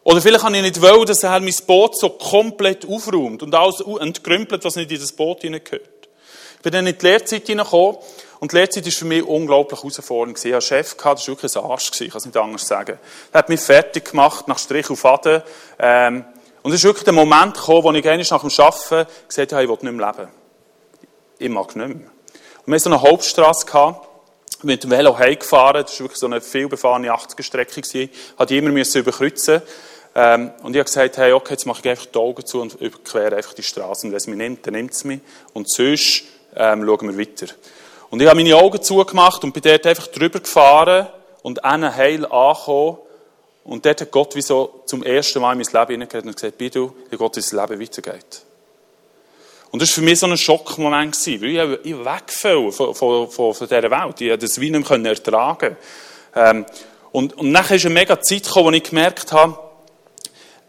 Oder 0.02 0.22
vielleicht 0.22 0.44
habe 0.44 0.56
ich 0.56 0.62
nicht 0.62 0.80
wollen, 0.80 1.04
dass 1.04 1.22
er 1.22 1.38
mein 1.40 1.54
Boot 1.66 1.98
so 1.98 2.10
komplett 2.10 2.88
aufräumt 2.88 3.42
und 3.42 3.54
alles 3.54 3.80
entkrümpelt, 3.80 4.64
was 4.64 4.76
nicht 4.76 4.90
in 4.90 5.00
das 5.00 5.12
Boot 5.12 5.42
hineingehört. 5.42 6.08
Ich 6.56 6.62
bin 6.62 6.72
dann 6.72 6.86
in 6.86 6.96
die 6.96 7.06
Lehrzeit 7.06 7.46
hineingekommen 7.46 7.98
und 8.38 8.52
die 8.52 8.56
Lehrzeit 8.56 8.84
war 8.84 8.92
für 8.92 9.04
mich 9.04 9.22
unglaublich 9.22 9.80
herausfordernd. 9.80 10.38
Ich 10.38 10.44
hatte 10.44 10.54
einen 10.54 10.60
Chef, 10.62 10.94
das 10.94 11.04
war 11.04 11.26
wirklich 11.26 11.56
ein 11.56 11.64
Arsch, 11.64 11.90
ich 12.00 12.10
kann 12.10 12.18
es 12.18 12.26
nicht 12.26 12.36
anders 12.36 12.66
sagen. 12.66 12.98
Er 13.32 13.38
hat 13.38 13.48
mich 13.48 13.60
fertig 13.60 14.10
gemacht, 14.10 14.46
nach 14.48 14.58
Strich 14.58 14.90
und 14.90 14.96
Faden. 14.96 15.42
Ähm, 15.78 16.24
und 16.62 16.72
es 16.72 16.80
ist 16.80 16.84
wirklich 16.84 17.04
der 17.04 17.12
Moment 17.12 17.54
gekommen, 17.54 17.84
wo 17.84 17.92
ich 17.92 18.08
eigentlich 18.08 18.30
nach 18.30 18.40
dem 18.40 18.50
Arbeiten 18.50 19.06
gesagt 19.28 19.52
habe, 19.52 19.62
ich 19.62 19.68
will 19.68 19.78
nicht 19.80 19.92
mehr 19.92 20.12
leben. 20.12 20.28
Ich 21.38 21.48
mag 21.48 21.76
nicht 21.76 21.88
mehr. 21.88 21.96
Und 21.96 22.66
wir 22.66 22.74
hatten 22.74 22.78
so 22.80 22.90
eine 22.90 23.02
Hauptstrasse, 23.02 23.66
gehabt, 23.66 24.06
mit 24.62 24.82
dem 24.82 24.90
Velo 24.90 25.16
heimgefahren, 25.16 25.82
das 25.82 25.92
war 25.92 26.04
wirklich 26.04 26.18
so 26.18 26.26
eine 26.26 26.40
vielbefahrene 26.40 27.12
80er-Strecke, 27.12 27.80
ich 27.80 28.10
musste 28.38 28.46
die 28.46 28.58
immer 28.58 28.70
überkreuzen. 28.70 29.62
Ähm, 30.18 30.50
und 30.62 30.74
ich 30.74 30.78
habe 30.78 30.86
gesagt, 30.86 31.18
hey, 31.18 31.32
okay, 31.32 31.52
jetzt 31.52 31.66
mache 31.66 31.80
ich 31.84 31.90
einfach 31.90 32.06
die 32.06 32.18
Augen 32.18 32.44
zu 32.44 32.62
und 32.62 32.74
überquere 32.80 33.36
einfach 33.36 33.52
die 33.52 33.62
Straße. 33.62 34.06
Und 34.06 34.12
wenn 34.12 34.16
es 34.16 34.26
mich 34.26 34.38
nimmt, 34.38 34.66
dann 34.66 34.72
nimmt 34.72 34.92
es 34.92 35.04
mich. 35.04 35.20
Und 35.52 35.70
sonst 35.70 36.22
ähm, 36.56 36.86
schauen 36.86 37.16
wir 37.16 37.18
weiter. 37.18 37.52
Und 38.16 38.22
ich 38.22 38.28
habe 38.28 38.42
meine 38.42 38.56
Augen 38.56 38.80
zugemacht 38.80 39.44
und 39.44 39.52
bin 39.52 39.62
dort 39.62 39.86
einfach 39.86 40.06
drüber 40.06 40.40
gefahren 40.40 41.06
und 41.42 41.62
einen 41.66 41.94
heil 41.94 42.24
angekommen. 42.24 42.96
Und 43.62 43.84
dort 43.84 44.00
hat 44.00 44.10
Gott 44.10 44.34
wie 44.34 44.40
so 44.40 44.84
zum 44.86 45.02
ersten 45.02 45.38
Mal 45.42 45.52
in 45.52 45.58
mein 45.58 45.66
Leben 45.66 45.92
hineingehört 45.92 46.24
und 46.24 46.34
gesagt, 46.34 46.56
bitte, 46.56 46.90
wie 47.10 47.16
Gott 47.18 47.36
ins 47.36 47.52
Leben 47.52 47.78
weitergeht. 47.78 48.40
Und 49.70 49.82
das 49.82 49.90
war 49.90 49.96
für 49.96 50.00
mich 50.00 50.18
so 50.18 50.26
ein 50.26 50.38
Schockmoment, 50.38 51.14
weil 51.26 51.44
ich, 51.44 51.92
ich 51.92 52.04
wegfiel 52.06 52.72
von, 52.72 52.94
von, 52.94 53.30
von, 53.30 53.52
von 53.52 53.68
dieser 53.68 53.82
Welt. 53.82 54.20
Ich 54.22 54.30
konnte 54.30 54.38
das 54.38 54.60
wie 54.62 54.70
nicht 54.70 54.90
mehr 54.90 55.10
ertragen. 55.12 55.76
Ähm, 56.34 56.64
und, 57.12 57.36
und 57.36 57.52
nachher 57.52 57.76
ist 57.76 57.84
eine 57.84 57.92
mega 57.92 58.18
Zeit 58.18 58.44
gekommen, 58.44 58.68
wo 58.68 58.70
ich 58.70 58.82
gemerkt 58.82 59.30
habe, 59.30 59.58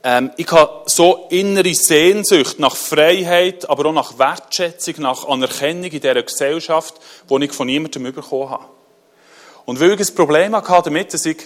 ähm, 0.04 0.32
ich 0.38 0.52
habe 0.52 0.84
so 0.86 1.28
innere 1.30 1.74
Sehnsucht 1.74 2.60
nach 2.60 2.76
Freiheit, 2.76 3.70
aber 3.70 3.88
auch 3.88 3.94
nach 3.94 4.18
Wertschätzung, 4.20 4.96
nach 5.00 5.28
Anerkennung 5.28 5.86
in 5.86 6.00
dieser 6.00 6.22
Gesellschaft, 6.22 6.96
die 7.30 7.46
ich 7.46 7.52
von 7.52 7.68
niemandem 7.68 8.04
bekommen 8.04 8.50
habe. 8.50 8.66
Und 9.66 9.80
weil 9.80 10.00
ich 10.00 10.10
ein 10.10 10.16
Problem 10.16 10.56
hatte 10.56 10.84
damit, 10.84 11.14
dass 11.14 11.26
ich 11.26 11.38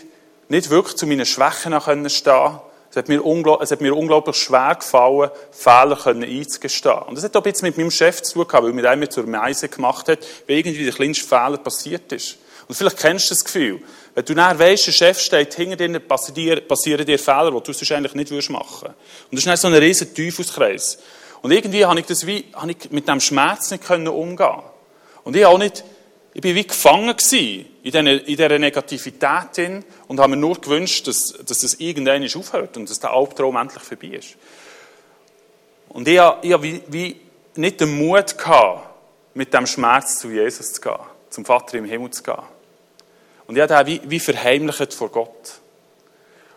nicht 0.50 0.70
wirklich 0.70 0.96
zu 0.98 1.08
meinen 1.08 1.25
Schwächen 1.25 1.79
stehen 1.79 2.03
konnte, 2.03 2.60
es 2.91 2.98
hat, 2.98 3.08
mir 3.08 3.24
es 3.62 3.72
hat 3.72 3.79
mir 3.79 3.96
unglaublich 3.96 4.36
schwer 4.36 4.75
gefallen, 4.75 5.31
Fehler 5.51 5.98
einzugestehen. 6.05 7.03
Und 7.08 7.15
das 7.15 7.24
hat 7.24 7.38
auch 7.38 7.46
jetzt 7.46 7.63
mit 7.63 7.77
meinem 7.77 7.89
Chef 7.89 8.22
zu 8.22 8.34
tun 8.34 8.48
gehabt, 8.48 8.65
weil 8.65 8.74
mir 8.74 8.89
einmal 8.89 9.08
zur 9.08 9.25
Meise 9.25 9.70
gemacht 9.70 10.10
hat, 10.10 10.20
weil 10.46 10.58
irgendwie 10.58 10.84
der 10.84 10.93
kleinste 10.93 11.25
Fehler 11.25 11.58
passiert 11.58 12.12
ist. 12.12 12.38
Und 12.68 12.75
vielleicht 12.75 12.98
kennst 12.98 13.30
du 13.30 13.36
das 13.36 13.44
Gefühl. 13.44 13.82
Wenn 14.13 14.25
du 14.25 14.34
nachher 14.34 14.60
weisst, 14.60 14.88
der 14.88 14.91
Chef 14.91 15.20
steht 15.20 15.53
hinter 15.53 15.75
dir, 15.75 16.00
passieren 16.00 17.06
dir, 17.06 17.20
Fehler, 17.20 17.51
die 17.51 17.63
du 17.63 17.74
sonst 17.74 17.91
eigentlich 17.91 18.13
nicht 18.13 18.50
machen 18.50 18.82
würdest. 18.82 18.86
Und 18.86 19.32
das 19.32 19.39
ist 19.39 19.48
dann 19.48 19.58
so 19.58 19.68
ein 19.68 19.74
riesen 19.74 20.13
Teufelskreis. 20.13 21.00
Und 21.41 21.51
irgendwie 21.51 21.86
habe 21.86 22.00
ich, 22.00 22.06
das 22.06 22.27
wie, 22.27 22.46
habe 22.53 22.72
ich 22.72 22.91
mit 22.91 23.08
dem 23.08 23.20
Schmerz 23.20 23.72
nicht 23.72 23.84
können 23.84 24.08
umgehen 24.08 24.62
Und 25.24 25.36
ich 25.36 25.46
auch 25.46 25.58
nicht, 25.58 25.84
ich 26.34 26.41
bin 26.41 26.56
wie 26.56 26.65
gefangen 26.65 27.15
gewesen 27.15 27.65
in 27.84 27.91
dieser, 27.91 28.00
in 28.00 28.25
dieser 28.25 28.60
Negativität 28.60 29.56
drin 29.56 29.84
und 30.08 30.20
habe 30.20 30.32
mir 30.32 30.38
nur 30.38 30.60
gewünscht, 30.60 31.08
dass, 31.08 31.34
dass 31.46 31.60
das 31.60 31.75
irgendwann 31.75 32.24
aufhört 32.24 32.77
und 32.77 32.89
dass 32.89 33.00
der 33.00 33.12
Albtraum 33.12 33.56
endlich 33.58 33.84
vorbei 33.84 34.18
ist. 34.18 34.36
Und 35.89 36.08
ich 36.08 36.20
habe, 36.20 36.46
ich 36.46 36.53
habe 36.53 36.63
wie, 36.63 36.82
wie 36.88 37.20
nicht 37.56 37.82
den 37.82 37.98
Mut 37.98 38.38
gehabt, 38.38 38.89
mit 39.34 39.53
dem 39.53 39.65
Schmerz 39.65 40.20
zu 40.20 40.30
Jesus 40.30 40.74
zu 40.74 40.82
gehen, 40.82 40.96
zum 41.31 41.45
Vater 41.45 41.77
im 41.77 41.85
Himmel 41.85 42.11
zu 42.11 42.21
gehen. 42.21 42.35
Und 43.47 43.55
ich 43.55 43.61
habe 43.61 43.83
den 43.83 43.88
wie, 43.88 44.09
wie 44.09 44.19
verheimlicht 44.19 44.93
vor 44.93 45.09
Gott. 45.09 45.59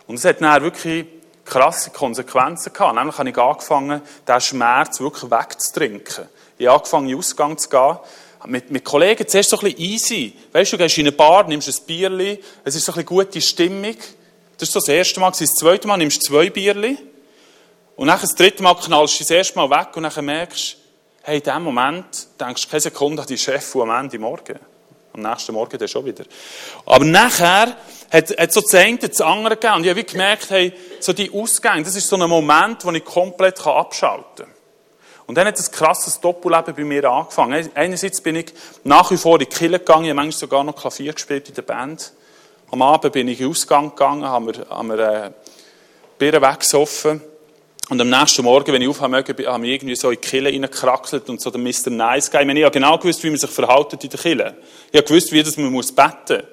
Und 0.07 0.17
es 0.17 0.25
hat 0.25 0.43
dann 0.43 0.63
wirklich 0.63 1.07
krasse 1.45 1.91
Konsequenzen 1.91 2.73
gehabt. 2.73 2.95
Nämlich 2.95 3.19
habe 3.19 3.29
ich 3.31 3.39
angefangen, 3.39 4.03
diesen 4.27 4.41
Schmerz 4.41 5.01
wirklich 5.01 5.31
wegzutrinken. 5.31 6.29
Ich 6.59 6.67
habe 6.67 6.79
angefangen, 6.79 7.07
in 7.07 7.13
den 7.13 7.19
Ausgang 7.19 7.57
zu 7.59 7.69
gehen. 7.69 7.99
Mit, 8.47 8.71
mit 8.71 8.85
Kollegen 8.85 9.27
zuerst 9.27 9.51
so 9.51 9.59
ein 9.59 9.65
bisschen 9.65 9.81
easy. 9.81 10.37
Weißt 10.53 10.73
du, 10.73 10.77
du 10.77 10.83
gehst 10.83 10.99
in 10.99 11.07
eine 11.07 11.13
Bar, 11.13 11.49
nimmst 11.49 11.69
ein 11.69 11.87
Bierli, 11.87 12.43
es 12.63 12.75
ist 12.75 12.85
so 12.85 12.93
ein 12.93 12.97
bisschen 12.97 13.07
gute 13.07 13.41
Stimmung. 13.41 13.97
Das 14.59 14.69
ist 14.69 14.73
so 14.73 14.81
das 14.81 14.89
erste 14.89 15.19
Mal. 15.19 15.31
Das 15.31 15.39
zweite 15.55 15.89
Mal 15.89 15.97
nimmst 15.97 16.19
du 16.19 16.29
zwei 16.29 16.51
Bierli. 16.51 16.99
Und 17.97 18.09
dann 18.09 18.21
das 18.21 18.35
dritte 18.35 18.63
Mal 18.63 18.75
knallst 18.75 19.15
du 19.15 19.19
das 19.21 19.31
erste 19.31 19.57
Mal 19.57 19.71
weg 19.71 19.97
und 19.97 20.03
dann 20.03 20.25
merkst 20.25 20.77
hey, 21.25 21.39
in 21.39 21.43
dem 21.43 21.63
Moment 21.63 22.29
denkst 22.39 22.65
du 22.65 22.71
keine 22.71 22.81
Sekunde 22.81 23.23
an 23.23 23.29
die 23.29 23.39
Chef 23.39 23.75
am 23.77 23.91
Ende 23.91 24.19
Morgen. 24.19 24.59
Am 25.15 25.23
nächsten 25.23 25.53
Morgen 25.53 25.79
dann 25.79 25.89
schon 25.89 26.05
wieder. 26.05 26.25
Aber 26.85 27.05
nachher 27.05 27.77
hat, 28.13 28.39
hat 28.39 28.53
so 28.53 28.61
das 28.61 28.75
eine 28.75 28.99
das 28.99 29.21
andere 29.21 29.57
gegeben. 29.57 29.77
Und 29.77 29.85
ich 29.85 29.91
habe 29.91 30.05
gemerkt, 30.05 30.51
hey, 30.51 30.73
so 31.01 31.13
die 31.13 31.33
Ausgänge, 31.33 31.83
das 31.83 31.97
ist 31.97 32.09
so 32.09 32.17
ein 32.17 32.29
Moment, 32.29 32.85
wo 32.85 32.91
ich 32.91 33.05
komplett 33.05 33.67
abschalten 33.67 34.45
kann. 34.45 34.55
Und 35.27 35.37
dann 35.37 35.47
hat 35.47 35.59
ein 35.59 35.73
krasses 35.73 36.21
Doppelleben 36.21 36.75
bei 36.75 36.85
mir 36.85 37.05
angefangen. 37.11 37.71
Einerseits 37.75 38.21
bin 38.21 38.37
ich 38.37 38.53
nach 38.83 39.11
wie 39.11 39.17
vor 39.17 39.41
in 39.41 39.41
die 39.41 39.47
Kirche 39.47 39.79
gegangen, 39.79 40.05
ich 40.05 40.11
habe 40.11 40.17
manchmal 40.17 40.39
sogar 40.39 40.65
noch 40.65 40.77
Klavier 40.77 41.15
gespielt 41.15 41.49
in 41.49 41.55
der 41.55 41.63
Band. 41.63 42.13
Am 42.71 42.83
Abend 42.83 43.13
bin 43.15 43.29
ich 43.29 43.41
in 43.41 43.47
den 43.47 43.51
Ausgang 43.51 43.91
gegangen, 43.91 44.25
haben 44.25 44.47
wir, 44.49 44.67
haben 44.69 44.89
wir 44.89 44.99
äh, 44.99 45.31
Bier 46.19 46.43
weggesoffen. 46.43 47.23
Und 47.91 48.01
am 48.01 48.09
nächsten 48.09 48.43
Morgen, 48.43 48.73
wenn 48.73 48.81
ich 48.81 48.89
aufhören 48.89 49.11
möchte, 49.11 49.47
haben 49.47 49.63
wir 49.63 49.71
irgendwie 49.71 49.95
so 49.95 50.11
in 50.11 50.19
die 50.21 50.27
Kille 50.27 50.51
reingekraxelt 50.51 51.29
und 51.29 51.41
so 51.41 51.51
der 51.51 51.61
Mr. 51.61 51.91
Nice 51.91 52.31
Guy. 52.31 52.43
Ich 52.43 52.65
habe 52.65 52.71
genau 52.71 52.97
gewusst, 52.97 53.23
wie 53.23 53.29
man 53.29 53.39
sich 53.39 53.51
verhält 53.51 53.93
in 53.93 54.09
der 54.09 54.19
Kille. 54.19 54.57
Ich 54.91 54.97
habe 54.97 55.07
gewusst, 55.07 55.33
wie 55.33 55.43
das 55.43 55.57
man 55.59 55.71
muss 55.71 55.93
beten 55.93 56.37
muss. 56.37 56.45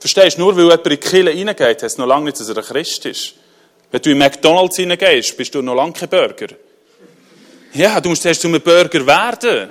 Verstehst 0.00 0.36
du? 0.36 0.42
Nur 0.42 0.56
weil 0.56 0.64
jemand 0.64 0.84
in 0.84 0.90
die 0.90 0.96
Kille 0.96 1.30
reingeht, 1.30 1.82
heißt 1.82 1.98
noch 1.98 2.06
lange 2.06 2.26
nicht, 2.26 2.40
dass 2.40 2.48
er 2.48 2.58
ein 2.58 2.64
Christ 2.64 3.06
ist. 3.06 3.34
Wenn 3.90 4.02
du 4.02 4.10
in 4.10 4.18
McDonalds 4.18 4.78
reingehst, 4.78 5.36
bist 5.36 5.54
du 5.54 5.62
noch 5.62 5.74
lange 5.74 5.92
kein 5.92 6.08
Burger. 6.08 6.48
Ja, 7.72 8.00
du 8.00 8.08
musst 8.08 8.26
erst 8.26 8.40
zu 8.40 8.48
einem 8.48 8.60
Burger 8.60 9.06
werden. 9.06 9.70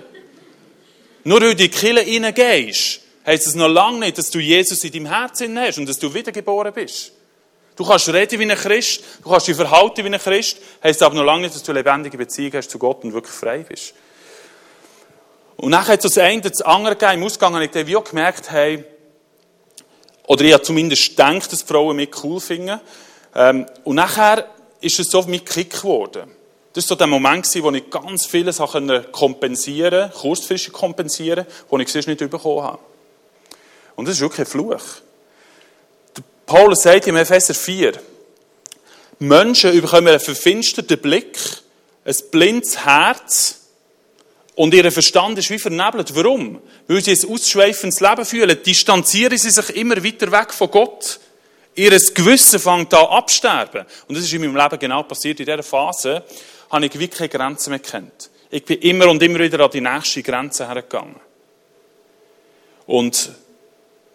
Nur 1.26 1.42
weil 1.42 1.48
du 1.48 1.52
in 1.52 1.58
die 1.58 1.70
Kille 1.70 2.02
reingehst, 2.02 3.02
heisst 3.26 3.48
es 3.48 3.56
noch 3.56 3.68
lange 3.68 4.00
nicht, 4.00 4.18
dass 4.18 4.30
du 4.30 4.40
Jesus 4.40 4.84
in 4.86 4.92
deinem 4.92 5.06
Herzen 5.08 5.60
hast 5.60 5.78
und 5.78 5.88
dass 5.88 6.00
du 6.00 6.14
wiedergeboren 6.14 6.74
bist. 6.74 7.12
Du 7.76 7.86
kannst 7.86 8.10
reden 8.10 8.40
wie 8.40 8.52
ein 8.52 8.58
Christ, 8.58 9.04
du 9.24 9.30
kannst 9.30 9.48
dich 9.48 9.56
verhalten 9.56 10.04
wie 10.06 10.14
ein 10.14 10.20
Christ, 10.20 10.58
heisst 10.84 11.02
aber 11.02 11.16
noch 11.16 11.24
lange 11.24 11.44
nicht, 11.44 11.56
dass 11.56 11.64
du 11.64 11.72
eine 11.72 11.80
lebendige 11.80 12.18
Beziehung 12.18 12.54
hast 12.54 12.70
zu 12.70 12.78
Gott 12.78 13.04
und 13.04 13.14
wirklich 13.14 13.34
frei 13.34 13.60
bist. 13.60 13.94
Und 15.58 15.72
dann 15.72 15.88
hat 15.88 16.04
es 16.04 16.14
das 16.14 16.18
eine 16.18 16.42
das 16.42 16.62
andere 16.62 16.96
gegeben. 16.96 17.22
Im 17.22 17.24
Ausgang 17.24 17.54
habe 17.54 17.66
ich 17.66 17.72
dann 17.72 17.88
wie 17.88 17.96
auch 17.96 18.04
gemerkt, 18.04 18.52
hey, 18.52 18.84
oder 20.28 20.44
ich 20.44 20.54
habe 20.54 20.64
zumindest 20.64 21.10
gedacht, 21.10 21.52
dass 21.52 21.64
Frauen 21.64 21.96
mich 21.96 22.10
cool 22.24 22.40
finden. 22.40 22.80
Ähm, 23.36 23.66
und 23.84 23.96
nachher 23.96 24.48
ist 24.80 25.00
es 25.00 25.08
so 25.08 25.22
mit 25.24 25.46
Kick 25.46 25.72
geworden. 25.72 26.32
Das 26.74 26.86
war 26.86 26.90
so 26.90 26.96
der 26.96 27.08
Moment, 27.08 27.48
wo 27.62 27.72
ich 27.72 27.90
ganz 27.90 28.26
vieles 28.26 28.58
kompensieren 29.12 30.10
konnte, 30.10 30.18
kurzfristig 30.20 30.74
kompensieren, 30.74 31.46
wo 31.70 31.78
ich 31.78 31.88
sonst 31.90 32.08
nicht 32.08 32.20
bekommen 32.20 32.64
habe. 32.64 32.80
Und 33.96 34.08
das 34.08 34.16
ist 34.16 34.22
wirklich 34.22 34.40
ein 34.40 34.46
Fluch. 34.48 34.82
Paulus 36.54 36.84
sagt 36.84 37.08
im 37.08 37.16
Epheser 37.16 37.56
4, 37.56 37.94
Menschen 39.18 39.82
bekommen 39.82 40.10
einen 40.10 40.20
verfinsterten 40.20 41.00
Blick, 41.00 41.36
ein 42.06 42.16
blindes 42.30 42.86
Herz 42.86 43.70
und 44.54 44.72
ihr 44.76 44.92
Verstand 44.92 45.40
ist 45.40 45.50
wie 45.50 45.58
vernebelt. 45.58 46.16
Warum? 46.16 46.62
Weil 46.88 47.04
sie 47.04 47.14
ein 47.14 47.28
ausschweifendes 47.28 48.02
Leben 48.02 48.24
fühlen. 48.24 48.56
Distanzieren 48.64 49.36
sie 49.36 49.50
sich 49.50 49.76
immer 49.76 50.04
weiter 50.04 50.32
weg 50.32 50.54
von 50.54 50.70
Gott. 50.70 51.20
Ihr 51.74 51.90
Gewissen 51.90 52.60
fängt 52.60 52.94
an 52.94 53.08
absterben. 53.08 53.88
Und 54.08 54.16
das 54.16 54.26
ist 54.26 54.34
in 54.34 54.42
meinem 54.42 54.56
Leben 54.56 54.78
genau 54.78 55.02
passiert. 55.02 55.40
In 55.40 55.48
dieser 55.48 55.64
Phase 55.64 56.24
habe 56.70 56.86
ich 56.86 57.00
wirklich 57.00 57.18
keine 57.18 57.30
Grenzen 57.30 57.72
mehr 57.72 57.80
gekannt. 57.80 58.30
Ich 58.52 58.64
bin 58.64 58.78
immer 58.82 59.10
und 59.10 59.24
immer 59.24 59.40
wieder 59.40 59.60
an 59.60 59.72
die 59.72 59.82
nächste 59.82 60.22
Grenze 60.22 60.68
hergegangen. 60.68 61.16
Und 62.86 63.32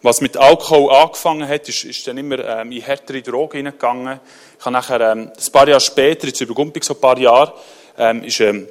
was 0.02 0.20
mit 0.20 0.36
Alkohol 0.36 0.92
angefangen 0.92 1.48
hat, 1.48 1.68
ist, 1.68 1.84
ist 1.84 2.06
dann 2.06 2.18
immer 2.18 2.38
ähm, 2.38 2.72
in 2.72 2.82
härtere 2.82 3.22
Drogen 3.22 3.58
hineingegangen. 3.58 4.20
Ich 4.58 4.64
habe 4.64 4.72
nachher, 4.72 5.00
ähm, 5.00 5.32
ein 5.36 5.52
paar 5.52 5.68
Jahre 5.68 5.80
später, 5.80 6.26
jetzt 6.26 6.40
übergumpig 6.40 6.84
so 6.84 6.94
ein 6.94 7.00
paar 7.00 7.18
Jahre, 7.18 7.52
ähm, 7.96 8.22
ist 8.22 8.40
eine 8.40 8.50
ähm, 8.50 8.68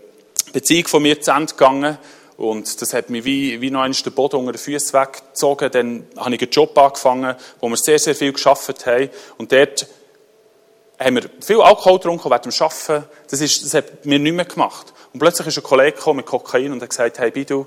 Beziehung 0.53 0.87
von 0.87 1.03
mir 1.03 1.19
zu 1.19 1.31
Ende 1.31 1.53
gegangen. 1.53 1.97
Und 2.37 2.81
das 2.81 2.93
hat 2.93 3.09
mich 3.09 3.25
wie, 3.25 3.59
wie 3.61 3.71
noch 3.71 3.81
einmal 3.81 3.99
den 3.99 4.13
Boden 4.13 4.37
unter 4.37 4.51
den 4.53 4.59
Füßen 4.59 4.93
weggezogen. 4.93 5.71
Dann 5.71 6.07
habe 6.17 6.35
ich 6.35 6.41
einen 6.41 6.51
Job 6.51 6.77
angefangen, 6.77 7.35
wo 7.59 7.67
wir 7.67 7.77
sehr, 7.77 7.99
sehr 7.99 8.15
viel 8.15 8.31
geschafft 8.31 8.85
haben. 8.85 9.09
Und 9.37 9.51
dort 9.51 9.87
haben 10.99 11.15
wir 11.15 11.23
viel 11.43 11.61
Alkohol 11.61 11.97
getrunken 11.97 12.29
während 12.29 12.45
dem 12.45 12.53
Arbeiten. 12.61 13.09
Das, 13.29 13.41
ist, 13.41 13.65
das 13.65 13.73
hat 13.73 14.05
mir 14.05 14.19
nicht 14.19 14.33
mehr 14.33 14.45
gemacht. 14.45 14.93
Und 15.13 15.19
plötzlich 15.19 15.47
ist 15.47 15.57
ein 15.57 15.63
Kollege 15.63 15.97
gekommen 15.97 16.17
mit 16.17 16.25
Kokain 16.27 16.71
und 16.71 16.81
hat 16.81 16.89
gesagt, 16.89 17.19
hey 17.19 17.31
Bidu, 17.31 17.65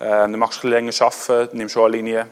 äh, 0.00 0.28
du 0.28 0.36
machst 0.36 0.58
ein 0.64 0.70
bisschen 0.70 0.70
länger 0.70 0.92
arbeiten, 1.00 1.56
nimmst 1.56 1.74
schon 1.74 1.84
eine 1.84 1.96
Linie 1.96 2.26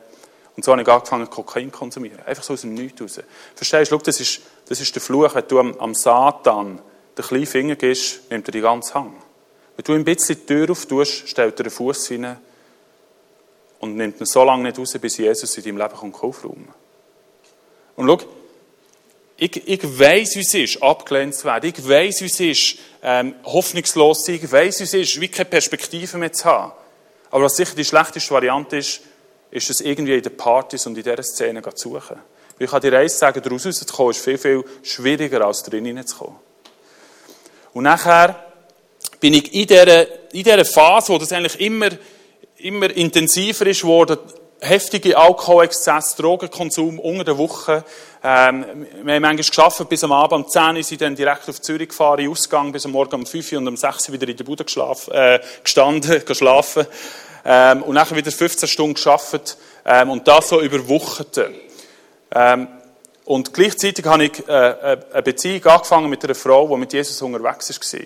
und 0.57 0.65
so 0.65 0.73
habe 0.73 0.83
ich 0.83 0.89
angefangen, 0.89 1.29
Kokain 1.29 1.71
zu 1.71 1.79
konsumieren. 1.79 2.19
Einfach 2.25 2.43
so 2.43 2.55
aus 2.55 2.63
dem 2.63 2.73
Nichts 2.75 3.01
raus. 3.03 3.21
Verstehst 3.55 3.93
du? 3.93 3.99
Das 3.99 4.21
ist, 4.21 4.41
das 4.69 4.81
ist 4.81 4.95
der 4.95 5.03
Fluch. 5.03 5.35
Wenn 5.35 5.47
du 5.49 5.61
am, 5.61 5.79
am 5.79 5.95
Satan 5.95 6.81
den 7.17 7.25
kleinen 7.25 7.47
Finger 7.47 7.77
gibst, 7.77 8.31
nimmt 8.31 8.49
er 8.49 8.53
die 8.53 8.61
ganze 8.63 8.95
Hang. 8.95 9.15
Wenn 9.77 9.85
du 9.85 9.93
ein 9.93 10.05
bisschen 10.05 10.37
die 10.37 10.47
Tür 10.47 10.71
auftust, 10.71 11.29
stellt 11.29 11.61
er 11.61 11.65
den 11.65 11.71
Fuß 11.71 12.09
hinein 12.09 12.39
und 13.81 13.97
nimmt 13.97 14.19
ihn 14.19 14.27
so 14.27 14.43
lange 14.45 14.63
nicht 14.63 14.79
raus, 14.79 14.97
bis 14.99 15.19
Jesus 15.19 15.57
in 15.59 15.65
deinem 15.65 15.77
Leben 15.77 15.95
kommt 15.95 16.23
aufräumen. 16.23 16.69
Und 17.97 18.09
schau, 18.09 18.19
ich, 19.37 19.69
ich 19.69 19.99
weiss, 19.99 20.35
wie 20.37 20.41
es 20.41 20.55
ist, 20.55 20.83
abgelehnt 20.83 21.35
zu 21.35 21.45
werden. 21.45 21.69
Ich 21.69 21.87
weiss, 21.87 22.23
wie 22.23 22.27
es 22.27 22.41
ist, 22.41 22.79
ähm, 23.03 23.35
hoffnungslos 23.45 24.25
zu 24.25 24.33
sein. 24.33 24.41
Ich 24.43 24.51
weiss, 24.51 24.81
wie 24.81 24.85
es 24.85 24.95
ist, 24.95 25.21
wie 25.21 25.29
keine 25.29 25.45
Perspektive 25.45 26.17
mehr 26.17 26.33
zu 26.33 26.47
haben. 26.47 26.73
Aber 27.31 27.45
was 27.45 27.57
sicher 27.57 27.75
die 27.75 27.85
schlechteste 27.85 28.31
Variante 28.31 28.79
ist, 28.79 29.03
ist 29.57 29.71
es 29.71 29.81
irgendwie 29.81 30.15
in 30.15 30.23
den 30.23 30.37
Partys 30.37 30.87
und 30.87 30.99
in 30.99 31.03
dieser 31.03 31.23
Szene 31.23 31.63
zu 31.63 31.89
suchen. 31.95 32.19
ich 32.59 32.71
kann 32.71 32.81
dir 32.83 32.99
eins 32.99 33.19
sagen, 33.19 33.41
daraus 33.43 33.65
rauszukommen, 33.65 34.11
ist 34.11 34.23
viel, 34.23 34.37
viel 34.37 34.65
schwieriger, 34.83 35.47
als 35.47 35.63
drin 35.63 35.87
hineinzukommen. 35.87 36.37
Und 37.73 37.85
nachher 37.85 38.53
bin 39.19 39.33
ich 39.33 39.55
in 39.55 39.67
dieser, 39.67 40.33
in 40.33 40.45
dieser 40.45 40.65
Phase, 40.65 41.13
wo 41.13 41.19
das 41.19 41.33
eigentlich 41.33 41.59
immer, 41.61 41.89
immer 42.59 42.91
intensiver 42.91 43.67
ist 43.67 43.81
geworden, 43.81 44.19
heftige 44.61 45.17
Alkoholexzesse, 45.17 46.21
Drogenkonsum 46.21 46.99
unter 46.99 47.25
der 47.25 47.39
Woche. 47.39 47.83
Ähm, 48.23 48.87
wir 49.05 49.15
haben 49.15 49.23
manchmal 49.23 49.37
geschafft, 49.37 49.89
bis 49.89 50.05
am 50.05 50.13
Abend 50.13 50.45
um 50.45 50.49
10 50.51 50.77
Uhr 50.77 50.83
sind 50.83 51.01
dann 51.01 51.17
direkt 51.17 51.49
auf 51.49 51.63
Zürich 51.63 51.89
gefahren, 51.89 52.29
Ausgang, 52.29 52.73
bis 52.73 52.85
am 52.85 52.93
Morgen 52.93 53.15
um 53.15 53.27
5 53.27 53.53
Uhr 53.53 53.59
und 53.59 53.69
um 53.69 53.77
6 53.77 54.09
Uhr 54.09 54.15
wieder 54.15 54.29
in 54.29 54.37
der 54.37 54.45
Bude 54.45 54.65
äh, 55.13 55.41
gestanden, 55.63 56.25
geschlafen 56.27 56.87
ähm, 57.49 57.85
und 57.85 57.95
nachher 57.95 58.17
wieder 58.17 58.33
15 58.33 58.69
Stunden 58.69 58.95
geschafft 58.95 59.57
ähm, 59.85 60.11
und 60.11 60.27
das 60.27 60.49
so 60.49 60.61
über 60.61 60.89
Wochen. 60.89 61.25
Ähm, 62.33 62.69
und 63.25 63.55
gleichzeitig 63.55 64.05
habe 64.05 64.25
ich 64.25 64.49
äh, 64.49 64.53
äh, 64.53 64.99
eine 65.13 65.23
Beziehung 65.23 65.65
angefangen 65.65 66.11
mit 66.11 66.25
einer 66.25 66.35
Frau, 66.35 66.67
die 66.67 66.77
mit 66.77 66.93
Jesus 66.93 67.23
unterwegs 67.23 67.71
war. 67.71 68.01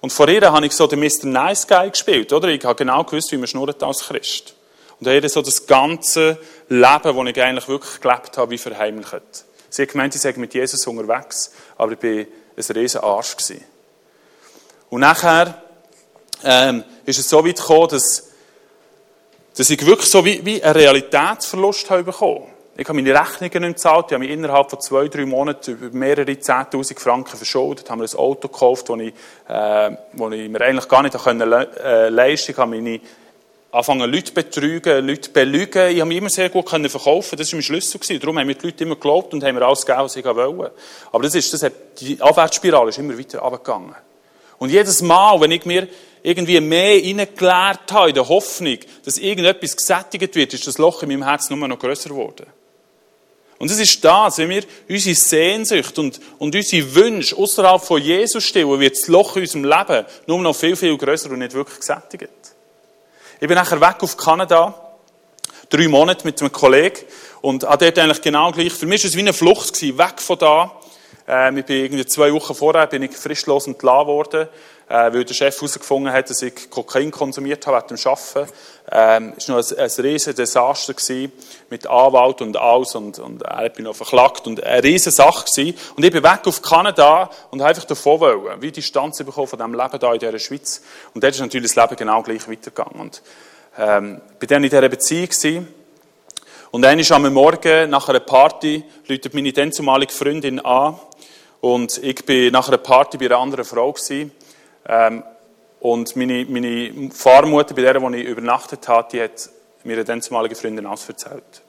Und 0.00 0.12
vor 0.12 0.28
ihr 0.28 0.52
habe 0.52 0.64
ich 0.64 0.72
so 0.72 0.86
den 0.86 1.00
Mr. 1.00 1.26
Nice 1.26 1.66
Guy 1.66 1.90
gespielt, 1.90 2.32
oder? 2.32 2.48
Ich 2.48 2.64
habe 2.64 2.76
genau 2.76 3.02
gewusst, 3.02 3.32
wie 3.32 3.36
man 3.36 3.48
schnurrt 3.48 3.82
als 3.82 4.04
Christ. 4.04 4.54
Und 5.00 5.08
habe 5.08 5.28
so 5.28 5.42
das 5.42 5.66
ganze 5.66 6.38
Leben, 6.68 6.84
das 7.02 7.26
ich 7.26 7.42
eigentlich 7.42 7.68
wirklich 7.68 8.00
gelebt 8.00 8.38
habe, 8.38 8.50
wie 8.50 8.58
verheimlicht. 8.58 9.44
Sie 9.68 9.82
hat 9.82 9.88
gemeint, 9.88 10.14
ich 10.14 10.20
sei 10.20 10.32
mit 10.36 10.54
Jesus 10.54 10.86
unterwegs, 10.86 11.52
aber 11.76 11.92
ich 11.92 12.02
war 12.02 12.10
ein 12.10 12.76
riesen 12.76 13.00
Arsch. 13.00 13.36
Und 14.90 15.00
nachher 15.00 15.60
ähm, 16.44 16.84
ist 17.04 17.18
es 17.18 17.28
so 17.28 17.44
weit 17.44 17.56
gekommen, 17.56 17.88
dass 17.88 18.29
dass 19.56 19.70
ich 19.70 19.84
wirklich 19.84 20.08
so 20.08 20.24
wie, 20.24 20.44
wie 20.44 20.62
einen 20.62 20.74
Realitätsverlust 20.74 21.90
habe 21.90 22.04
bekommen. 22.04 22.46
Ich 22.76 22.88
habe 22.88 23.02
meine 23.02 23.18
Rechnungen 23.18 23.68
nicht 23.68 23.76
gezahlt. 23.76 24.06
Ich 24.08 24.14
habe 24.14 24.24
mich 24.24 24.30
innerhalb 24.30 24.70
von 24.70 24.80
zwei, 24.80 25.08
drei 25.08 25.26
Monaten 25.26 25.72
über 25.72 25.94
mehrere 25.94 26.30
10.000 26.30 26.98
Franken 26.98 27.36
verschuldet. 27.36 27.90
Habe 27.90 28.00
mir 28.00 28.08
ein 28.08 28.18
Auto 28.18 28.48
gekauft, 28.48 28.88
das 28.88 28.98
ich, 29.00 29.12
äh, 29.48 29.92
ich 29.92 30.48
mir 30.48 30.60
eigentlich 30.62 30.88
gar 30.88 31.02
nicht 31.02 31.18
können, 31.18 31.52
äh, 31.52 32.08
leisten 32.08 32.54
konnte. 32.54 32.76
Ich 32.76 32.82
habe 32.82 32.82
meine 32.82 33.00
anfangen 33.72 34.10
Leute 34.10 34.32
betrügen, 34.32 35.06
Leute 35.06 35.30
belügen. 35.30 35.90
Ich 35.90 36.00
habe 36.00 36.08
mich 36.08 36.18
immer 36.18 36.30
sehr 36.30 36.48
gut 36.48 36.66
können 36.66 36.88
verkaufen. 36.88 37.36
Das 37.36 37.52
war 37.52 37.56
mein 37.56 37.62
Schlüssel 37.62 38.00
gewesen. 38.00 38.20
Darum 38.20 38.38
haben 38.38 38.46
mir 38.46 38.54
die 38.54 38.66
Leute 38.66 38.84
immer 38.84 38.94
geglaubt 38.94 39.34
und 39.34 39.44
haben 39.44 39.54
mir 39.54 39.66
alles 39.66 39.84
gegeben, 39.84 40.04
was 40.04 40.16
ich 40.16 40.24
wollte. 40.24 40.72
Aber 41.12 41.22
das 41.22 41.34
ist, 41.34 41.52
das 41.52 41.62
hat, 41.62 41.72
die 42.00 42.20
Abwärtsspirale 42.20 42.88
ist 42.88 42.98
immer 42.98 43.18
weiter 43.18 43.40
runtergegangen. 43.40 43.94
Und 44.58 44.70
jedes 44.70 45.02
Mal, 45.02 45.40
wenn 45.40 45.50
ich 45.50 45.64
mir 45.64 45.86
irgendwie 46.22 46.60
mehr 46.60 47.02
reingeleert 47.02 47.92
habe, 47.92 48.08
in 48.08 48.14
der 48.14 48.28
Hoffnung, 48.28 48.78
dass 49.04 49.18
irgendetwas 49.18 49.76
gesättigt 49.76 50.34
wird, 50.34 50.54
ist 50.54 50.66
das 50.66 50.78
Loch 50.78 51.02
in 51.02 51.08
meinem 51.08 51.24
Herz 51.24 51.50
nur 51.50 51.66
noch 51.66 51.78
grösser 51.78 52.10
geworden. 52.10 52.46
Und 53.58 53.70
es 53.70 53.78
ist 53.78 54.02
das, 54.02 54.38
wenn 54.38 54.48
wir 54.48 54.64
unsere 54.88 55.14
Sehnsucht 55.14 55.98
und, 55.98 56.18
und 56.38 56.54
unsere 56.54 56.94
Wünsche 56.94 57.36
außerhalb 57.36 57.82
von 57.82 58.00
Jesus 58.00 58.42
stellen, 58.42 58.80
wird 58.80 58.96
das 58.96 59.06
Loch 59.06 59.36
in 59.36 59.42
unserem 59.42 59.64
Leben 59.64 60.06
nur 60.26 60.40
noch 60.40 60.56
viel, 60.56 60.76
viel 60.76 60.96
grösser 60.96 61.30
und 61.30 61.40
nicht 61.40 61.52
wirklich 61.52 61.78
gesättigt. 61.78 62.30
Ich 63.38 63.46
bin 63.46 63.56
nachher 63.56 63.80
weg 63.80 63.96
auf 64.00 64.16
Kanada, 64.16 64.74
drei 65.68 65.88
Monate 65.88 66.24
mit 66.24 66.40
einem 66.40 66.50
Kollegen 66.50 67.00
und 67.42 67.64
habe 67.64 67.84
dort 67.84 67.98
eigentlich 67.98 68.22
genau 68.22 68.50
gleich, 68.50 68.72
für 68.72 68.86
mich 68.86 69.02
war 69.04 69.08
es 69.08 69.16
wie 69.16 69.20
eine 69.20 69.34
Flucht 69.34 69.80
weg 69.82 70.20
von 70.20 70.38
da. 70.38 70.79
Ähm, 71.32 71.58
ich 71.58 71.64
bin 71.64 71.84
irgendwie 71.84 72.06
zwei 72.06 72.32
Wochen 72.32 72.54
vorher 72.54 72.88
bin 72.88 73.04
ich 73.04 73.16
frischlos 73.16 73.68
entlassen 73.68 74.08
worden 74.08 74.48
äh, 74.90 75.12
weil 75.12 75.24
der 75.24 75.34
Chef 75.34 75.54
herausgefunden 75.54 76.12
hat, 76.12 76.28
dass 76.28 76.42
ich 76.42 76.68
Kokain 76.68 77.12
konsumiert 77.12 77.64
habe 77.66 77.76
während 77.76 77.90
dem 77.90 78.10
Arbeiten. 78.10 78.52
Ähm, 78.90 79.34
war 79.36 79.56
noch 79.56 79.70
ein, 79.70 79.78
ein 79.78 80.04
riesiges 80.04 80.34
Desaster 80.34 80.94
gewesen, 80.94 81.30
mit 81.70 81.86
Anwalt 81.86 82.42
und 82.42 82.56
alles 82.56 82.96
und, 82.96 83.20
und 83.20 83.42
er 83.42 83.58
hat 83.58 83.78
mich 83.78 83.84
noch 83.84 83.94
verklagt 83.94 84.48
und 84.48 84.64
eine 84.64 84.82
riesige 84.82 85.12
Sache 85.12 85.44
gewesen. 85.44 85.78
Und 85.94 86.04
ich 86.04 86.10
bin 86.10 86.24
weg 86.24 86.40
auf 86.44 86.60
Kanada 86.60 87.30
und 87.52 87.62
einfach 87.62 87.84
davon 87.84 88.18
wollen, 88.18 88.60
wie 88.60 88.72
Distanz 88.72 89.18
bekommen 89.18 89.46
von 89.46 89.60
diesem 89.60 89.74
Leben 89.74 89.98
hier 90.00 90.12
in 90.12 90.18
dieser 90.18 90.38
Schweiz. 90.40 90.82
Und 91.14 91.22
dort 91.22 91.34
ist 91.34 91.40
natürlich 91.40 91.72
das 91.72 91.84
Leben 91.84 91.96
genau 91.96 92.22
gleich 92.22 92.48
weitergegangen. 92.48 93.00
Und, 93.00 93.22
ähm, 93.78 94.20
bin 94.40 94.48
dann 94.48 94.64
in 94.64 94.70
dieser 94.70 94.88
Beziehung 94.88 95.28
gewesen. 95.28 95.74
Und 96.72 96.82
dann 96.82 96.98
ist 96.98 97.12
am 97.12 97.32
Morgen 97.32 97.90
nach 97.90 98.08
einer 98.08 98.20
Party, 98.20 98.84
läutet 99.06 99.34
meine 99.34 99.52
dann 99.52 99.72
zumalige 99.72 100.12
Freundin 100.12 100.58
an. 100.58 100.98
Und 101.60 101.98
ich 101.98 102.24
bin 102.24 102.52
nach 102.52 102.68
einer 102.68 102.78
Party 102.78 103.18
bei 103.18 103.26
einer 103.26 103.38
anderen 103.38 103.64
Frau 103.64 103.92
gewesen. 103.92 104.32
Ähm, 104.86 105.22
und 105.80 106.14
meine, 106.16 106.44
meine 106.46 107.10
Fahrmutter, 107.10 107.74
bei 107.74 107.82
der, 107.82 108.00
wo 108.00 108.10
ich 108.10 108.24
übernachtet 108.24 108.86
habe, 108.88 109.08
die 109.12 109.22
hat 109.22 109.48
mir 109.84 109.94
eine 109.94 110.04
dann 110.04 110.22
zumalige 110.22 110.54
Freundin 110.54 110.86
alles 110.86 111.08
erzählt. 111.08 111.62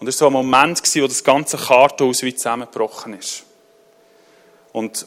Und 0.00 0.06
das 0.06 0.20
war 0.20 0.30
so 0.30 0.38
ein 0.38 0.44
Moment, 0.44 0.80
wo 0.82 1.06
das 1.06 1.22
ganze 1.22 1.56
Kartenhaus 1.56 2.22
wie 2.22 2.34
zusammengebrochen 2.34 3.18
ist. 3.18 3.44
Und 4.72 5.06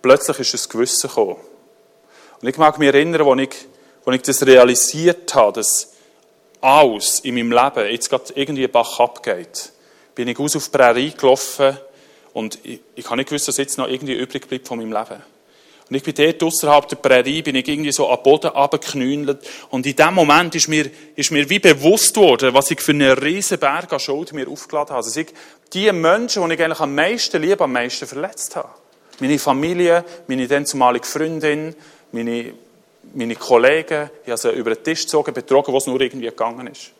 plötzlich 0.00 0.38
ist 0.40 0.54
ein 0.54 0.72
Gewissen 0.72 1.08
gekommen. 1.08 1.36
Und 2.40 2.48
ich 2.48 2.56
mag 2.56 2.78
mich 2.78 2.88
erinnern, 2.88 3.28
als 3.28 3.40
ich, 3.40 3.66
als 4.04 4.16
ich 4.16 4.22
das 4.22 4.46
realisiert 4.46 5.34
habe, 5.34 5.52
dass 5.52 5.92
alles 6.60 7.20
in 7.20 7.34
meinem 7.34 7.52
Leben 7.52 7.90
jetzt 7.90 8.08
gerade 8.08 8.32
irgendwie 8.34 8.66
Bach 8.66 8.98
abgeht, 8.98 9.72
bin 10.14 10.28
ich 10.28 10.38
aus 10.38 10.56
auf 10.56 10.72
Prärie 10.72 11.12
gelaufen 11.12 11.76
und 12.36 12.58
ich, 12.64 12.80
ich 12.94 13.06
habe 13.06 13.16
nicht 13.16 13.30
gewusst, 13.30 13.48
dass 13.48 13.56
jetzt 13.56 13.78
noch 13.78 13.88
irgendwie 13.88 14.12
übrig 14.12 14.46
bleibt 14.46 14.68
von 14.68 14.78
meinem 14.78 14.92
Leben. 14.92 15.22
Und 15.88 15.96
ich 15.96 16.02
bin 16.02 16.14
dort 16.14 16.42
außerhalb 16.42 16.86
der 16.86 16.96
Prärie, 16.96 17.40
bin 17.40 17.56
ich 17.56 17.66
irgendwie 17.66 17.92
so 17.92 18.10
am 18.10 18.22
Boden 18.22 18.48
runtergeknüllt. 18.48 19.38
Und 19.70 19.86
in 19.86 19.96
dem 19.96 20.12
Moment 20.12 20.54
ist 20.54 20.68
mir, 20.68 20.90
ist 21.14 21.30
mir 21.30 21.48
wie 21.48 21.60
bewusst 21.60 22.14
worden, 22.18 22.52
was 22.52 22.70
ich 22.70 22.82
für 22.82 22.92
einen 22.92 23.12
riesen 23.12 23.58
Berg 23.58 23.90
an 23.90 24.00
Schuld 24.00 24.34
mir 24.34 24.48
aufgeladen 24.48 24.90
habe. 24.90 24.98
Also 24.98 25.18
ich, 25.18 25.28
die 25.72 25.90
Menschen, 25.92 26.46
die 26.46 26.54
ich 26.54 26.62
eigentlich 26.62 26.80
am 26.80 26.94
meisten 26.94 27.40
liebe, 27.40 27.64
am 27.64 27.72
meisten 27.72 28.06
verletzt 28.06 28.54
habe. 28.54 28.68
Meine 29.18 29.38
Familie, 29.38 30.04
meine 30.26 30.46
dann 30.46 30.66
zumalige 30.66 31.06
Freundin, 31.06 31.74
meine, 32.12 32.52
meine 33.14 33.36
Kollegen, 33.36 34.10
ich 34.24 34.30
habe 34.30 34.38
sie 34.38 34.50
über 34.50 34.74
den 34.74 34.84
Tisch 34.84 35.04
gezogen, 35.04 35.32
betrogen, 35.32 35.72
was 35.72 35.86
nur 35.86 35.98
irgendwie 36.02 36.26
gegangen 36.26 36.66
ist. 36.66 36.90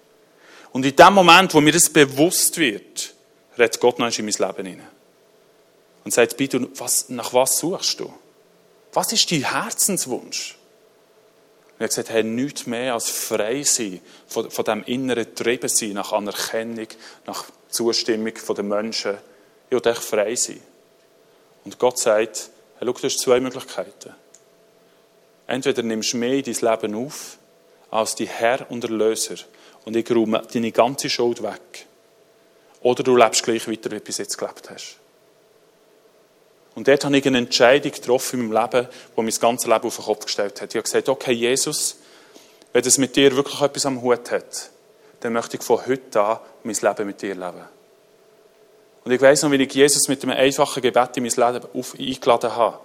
Und 0.73 0.87
in 0.87 0.97
dem 0.97 1.13
Moment, 1.13 1.53
wo 1.53 1.61
mir 1.61 1.73
das 1.73 1.91
bewusst 1.91 2.57
wird, 2.57 3.13
redet 3.59 3.79
Gott 3.81 3.99
noch 3.99 4.19
in 4.19 4.25
mein 4.25 4.35
Leben 4.35 4.67
hinein. 4.67 4.96
Und 6.07 6.13
sagt, 6.13 6.37
bitte, 6.37 6.69
was, 6.79 7.09
nach 7.09 7.35
was 7.35 7.59
suchst 7.59 7.99
du? 7.99 8.15
Was 8.93 9.13
ist 9.13 9.29
dein 9.33 9.43
Herzenswunsch? 9.43 10.57
Und 11.73 11.81
er 11.81 11.85
hat 11.87 11.91
gesagt, 11.91 12.11
hey, 12.11 12.23
nichts 12.23 12.65
mehr 12.69 12.95
als 12.95 13.11
frei 13.11 13.65
sein, 13.65 14.01
von, 14.29 14.49
von 14.49 14.65
dem 14.65 14.85
inneren 14.85 15.35
Treiben 15.35 15.69
sein, 15.69 15.95
nach 15.95 16.13
Anerkennung, 16.13 16.87
nach 17.27 17.47
Zustimmung 17.69 18.35
der 18.35 18.63
Menschen. 18.63 19.19
Ich 19.69 19.73
will 19.73 19.91
echt 19.91 20.05
frei 20.05 20.37
sein. 20.37 20.61
Und 21.65 21.77
Gott 21.81 21.99
sagt, 21.99 22.51
hey, 22.79 22.87
schau, 22.87 22.93
du 22.93 23.03
hast 23.03 23.19
zwei 23.19 23.41
Möglichkeiten. 23.41 24.15
Entweder 25.49 25.83
nimmst 25.83 26.13
du 26.13 26.19
mehr 26.19 26.35
in 26.35 26.45
dein 26.45 26.55
Leben 26.55 26.95
auf, 27.05 27.37
als 27.91 28.15
die 28.15 28.29
Herr 28.29 28.71
und 28.71 28.85
Erlöser, 28.85 29.39
und 29.85 29.97
ich 29.97 30.09
räume 30.09 30.41
deine 30.53 30.71
ganze 30.71 31.11
Schuld 31.11 31.43
weg. 31.43 31.87
Oder 32.83 33.03
du 33.03 33.17
lebst 33.17 33.43
gleich 33.43 33.67
weiter, 33.67 33.91
wie 33.91 33.97
du 33.97 34.01
bis 34.03 34.19
jetzt 34.19 34.39
gelebt 34.39 34.71
hast. 34.71 35.01
Und 36.77 36.89
dort 36.89 37.07
habe 37.07 37.17
ich 37.17 37.27
eine 37.27 37.39
Entscheidung 37.39 37.91
getroffen 37.91 38.39
in 38.39 38.49
meinem 38.49 38.63
Leben, 38.63 38.89
die 39.17 39.23
mein 39.23 39.35
ganzes 39.41 39.67
Leben 39.67 39.87
auf 39.87 39.97
den 39.97 40.05
Kopf 40.05 40.27
gestellt 40.27 40.61
hat. 40.61 40.69
Ich 40.69 40.77
habe 40.77 40.83
gesagt, 40.83 41.09
okay, 41.09 41.33
Jesus, 41.33 41.97
wenn 42.75 42.83
das 42.83 42.99
mit 42.99 43.17
dir 43.17 43.35
wirklich 43.35 43.63
etwas 43.63 43.87
am 43.87 44.03
Hut 44.03 44.31
hat, 44.31 44.71
dann 45.21 45.33
möchte 45.33 45.57
ich 45.57 45.63
von 45.63 45.85
heute 45.87 46.21
an 46.21 46.39
mein 46.65 46.77
Leben 46.79 47.07
mit 47.07 47.23
dir 47.23 47.35
leben. 47.35 47.65
Und 49.05 49.11
ich 49.11 49.21
weiß 49.21 49.45
noch, 49.45 49.51
wie 49.53 49.63
ich 49.63 49.73
Jesus 49.73 50.07
mit 50.09 50.23
einem 50.23 50.37
einfachen 50.37 50.83
Gebet 50.83 51.17
in 51.17 51.23
mein 51.23 51.53
Leben 51.53 51.67
auf, 51.73 51.95
eingeladen 51.99 52.55
habe 52.55 52.79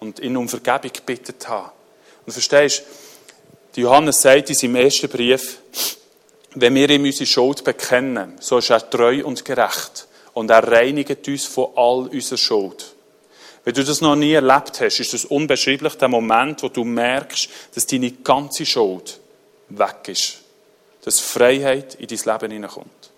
und 0.00 0.20
ihn 0.20 0.36
um 0.36 0.46
Vergebung 0.46 0.92
gebeten 0.92 1.34
habe. 1.48 1.70
Und 2.26 2.32
verstehst, 2.34 2.82
du, 3.74 3.80
Johannes 3.80 4.20
sagt 4.20 4.50
in 4.50 4.56
seinem 4.56 4.76
ersten 4.76 5.08
Brief, 5.08 5.60
wenn 6.54 6.74
wir 6.74 6.90
ihm 6.90 7.04
unsere 7.04 7.24
Schuld 7.24 7.64
bekennen, 7.64 8.36
so 8.40 8.58
ist 8.58 8.68
er 8.68 8.90
treu 8.90 9.24
und 9.24 9.42
gerecht 9.42 10.06
und 10.34 10.50
er 10.50 10.70
reinigt 10.70 11.26
uns 11.26 11.46
von 11.46 11.68
all 11.76 12.08
unserer 12.08 12.36
Schuld. 12.36 12.94
Wenn 13.68 13.74
du 13.74 13.84
das 13.84 14.00
noch 14.00 14.16
nie 14.16 14.32
erlebt 14.32 14.80
hast, 14.80 14.98
ist 14.98 15.12
das 15.12 15.26
unbeschreiblich 15.26 15.92
der 15.96 16.08
Moment, 16.08 16.62
wo 16.62 16.70
du 16.70 16.84
merkst, 16.84 17.50
dass 17.74 17.84
deine 17.84 18.12
ganze 18.12 18.64
Schuld 18.64 19.20
weg 19.68 20.06
ist. 20.06 20.38
Dass 21.04 21.20
Freiheit 21.20 21.94
in 21.96 22.06
dein 22.06 22.18
Leben 22.18 22.52
hineinkommt. 22.52 23.10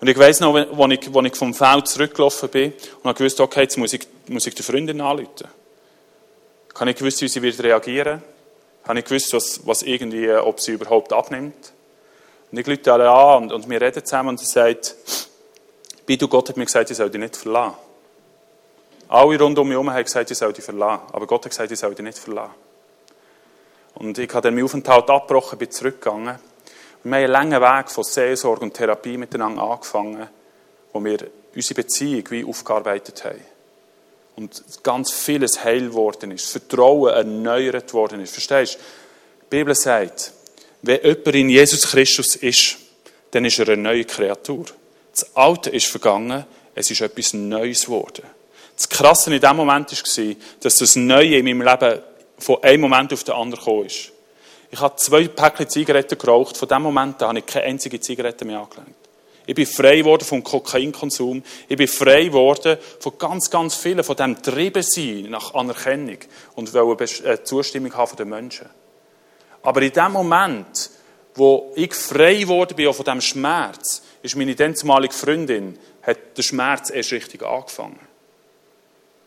Und 0.00 0.08
ich 0.08 0.18
weiss 0.18 0.40
noch, 0.40 0.56
als 0.56 0.92
ich, 0.92 1.14
als 1.14 1.26
ich 1.26 1.36
vom 1.36 1.54
Feld 1.54 1.86
zurückgelaufen 1.86 2.48
bin 2.48 2.72
und 2.72 3.04
habe 3.04 3.16
gewusst, 3.16 3.38
okay, 3.38 3.60
jetzt 3.60 3.78
muss 3.78 3.92
ich, 3.92 4.08
muss 4.26 4.48
ich 4.48 4.54
der 4.56 4.64
Freundin 4.64 5.00
anrufen. 5.00 5.46
Kann 6.74 6.88
ich 6.88 6.96
gewusst, 6.96 7.22
wie 7.22 7.28
sie 7.28 7.40
wird 7.40 7.62
reagieren? 7.62 8.20
Habe 8.82 8.98
ich 8.98 9.04
gewusst, 9.04 9.32
was, 9.32 9.64
was 9.64 9.84
irgendwie, 9.84 10.28
ob 10.28 10.58
sie 10.58 10.72
überhaupt 10.72 11.12
abnimmt? 11.12 11.72
Und 12.50 12.58
ich 12.58 12.66
rufe 12.66 12.92
alle 12.92 13.08
an 13.08 13.44
und, 13.44 13.52
und 13.52 13.70
wir 13.70 13.80
reden 13.80 14.04
zusammen 14.04 14.30
und 14.30 14.40
sie 14.40 14.46
sagt, 14.46 14.96
bitte 16.04 16.26
Gott 16.26 16.48
hat 16.48 16.56
mir 16.56 16.64
gesagt, 16.64 16.90
ich 16.90 16.96
soll 16.96 17.10
dich 17.10 17.20
nicht 17.20 17.36
verlassen. 17.36 17.76
Alle 19.12 19.38
rund 19.38 19.58
um 19.58 19.68
mich 19.68 19.74
herum 19.74 19.92
haben 19.92 20.04
gesagt, 20.04 20.30
ich 20.30 20.38
soll 20.38 20.54
dich 20.54 20.64
verlassen. 20.64 21.02
Aber 21.12 21.26
Gott 21.26 21.44
hat 21.44 21.50
gesagt, 21.50 21.70
ich 21.70 21.78
soll 21.78 21.94
dich 21.94 22.02
nicht 22.02 22.16
verlassen. 22.16 22.54
Und 23.92 24.16
ich 24.16 24.30
habe 24.30 24.40
dann 24.40 24.54
meinen 24.54 24.64
Aufenthalt 24.64 25.10
abgebrochen, 25.10 25.58
bin 25.58 25.70
zurückgegangen. 25.70 26.36
Und 27.04 27.10
wir 27.10 27.16
haben 27.18 27.24
einen 27.24 27.30
langen 27.30 27.60
Weg 27.60 27.90
von 27.90 28.04
Seelsorge 28.04 28.62
und 28.62 28.72
Therapie 28.72 29.18
miteinander 29.18 29.64
angefangen, 29.64 30.28
wo 30.94 31.04
wir 31.04 31.18
unsere 31.54 31.74
Beziehung 31.74 32.24
wie 32.30 32.42
aufgearbeitet 32.42 33.22
haben. 33.26 33.42
Und 34.36 34.62
ganz 34.82 35.12
vieles 35.12 35.62
heil 35.62 35.88
geworden 35.88 36.30
ist. 36.30 36.50
Vertrauen 36.50 37.12
erneuert 37.12 37.92
worden 37.92 38.22
ist. 38.22 38.32
Verstehst 38.32 38.76
du? 38.76 38.78
Die 39.42 39.56
Bibel 39.58 39.74
sagt, 39.74 40.32
wenn 40.80 41.02
jemand 41.02 41.26
in 41.26 41.50
Jesus 41.50 41.90
Christus 41.90 42.36
ist, 42.36 42.78
dann 43.32 43.44
ist 43.44 43.58
er 43.58 43.68
eine 43.68 43.82
neue 43.82 44.06
Kreatur. 44.06 44.64
Das 45.10 45.36
Alte 45.36 45.68
ist 45.68 45.88
vergangen, 45.88 46.46
es 46.74 46.90
ist 46.90 47.02
etwas 47.02 47.34
Neues 47.34 47.84
geworden. 47.84 48.24
Das 48.82 48.88
Krasse 48.88 49.32
in 49.32 49.40
dem 49.40 49.56
Moment 49.56 49.92
war, 49.92 50.34
dass 50.60 50.76
das 50.78 50.96
Neue 50.96 51.36
in 51.36 51.44
meinem 51.44 51.62
Leben 51.62 52.00
von 52.36 52.64
einem 52.64 52.80
Moment 52.80 53.12
auf 53.12 53.22
den 53.22 53.32
anderen 53.32 53.64
gekommen 53.64 53.86
ist. 53.86 54.10
Ich 54.72 54.80
habe 54.80 54.96
zwei 54.96 55.28
Päckchen 55.28 55.68
Zigaretten 55.68 56.18
geraucht. 56.18 56.56
Von 56.56 56.66
dem 56.66 56.82
Moment 56.82 57.22
an 57.22 57.28
habe 57.28 57.38
ich 57.38 57.46
keine 57.46 57.66
einzige 57.66 58.00
Zigarette 58.00 58.44
mehr 58.44 58.58
angelenkt. 58.58 58.96
Ich 59.46 59.54
bin 59.54 59.66
frei 59.66 59.98
geworden 59.98 60.24
vom 60.24 60.42
Kokainkonsum. 60.42 61.44
Ich 61.68 61.76
bin 61.76 61.86
frei 61.86 62.24
geworden 62.24 62.76
von 62.98 63.12
ganz, 63.18 63.50
ganz 63.50 63.76
vielen, 63.76 64.02
von 64.02 64.16
dem 64.16 64.42
Triebensein 64.42 65.30
nach 65.30 65.54
Anerkennung 65.54 66.18
und 66.56 66.74
äh, 66.74 67.44
Zustimmung 67.44 67.94
haben 67.94 68.08
von 68.08 68.16
den 68.16 68.30
Menschen. 68.30 68.68
Aber 69.62 69.80
in 69.80 69.92
dem 69.92 70.10
Moment, 70.10 70.90
wo 71.36 71.70
ich 71.76 71.94
frei 71.94 72.34
geworden 72.34 72.74
bin 72.74 72.92
von 72.92 73.04
dem 73.04 73.20
Schmerz, 73.20 74.02
ist 74.22 74.34
meine 74.34 74.56
dann 74.56 74.74
Freundin, 74.74 75.78
hat 76.02 76.36
der 76.36 76.42
Schmerz 76.42 76.90
erst 76.90 77.12
richtig 77.12 77.44
angefangen. 77.44 78.11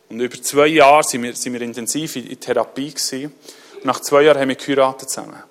Und 0.08 0.20
über 0.20 0.40
zwei 0.40 0.68
Jahre 0.68 1.02
sind 1.02 1.22
wir, 1.22 1.34
sind 1.34 1.52
wir 1.52 1.60
intensiv 1.60 2.16
in, 2.16 2.38
Therapie 2.38 2.90
gewesen. 2.90 3.34
Und 3.74 3.84
nach 3.84 4.00
zwei 4.00 4.22
Jahren 4.22 4.40
haben 4.40 4.48
wir 4.48 4.56
geheiratet 4.56 5.10
zusammen. 5.10 5.42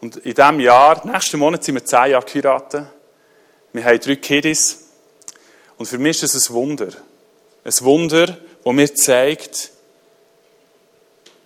Und 0.00 0.16
in 0.16 0.34
diesem 0.34 0.60
Jahr, 0.60 1.06
nächsten 1.06 1.38
Monat 1.38 1.64
sind 1.64 1.74
wir 1.74 1.84
zehn 1.84 2.10
Jahre 2.10 2.24
geheiratet. 2.24 2.86
Wir 3.72 3.84
haben 3.84 4.00
drei 4.00 4.16
Kiddies. 4.16 4.84
Und 5.76 5.86
für 5.86 5.98
mich 5.98 6.22
ist 6.22 6.34
das 6.34 6.48
ein 6.48 6.54
Wunder. 6.54 6.88
Ein 7.64 7.74
Wunder, 7.80 8.38
das 8.64 8.72
mir 8.72 8.94
zeigt, 8.94 9.70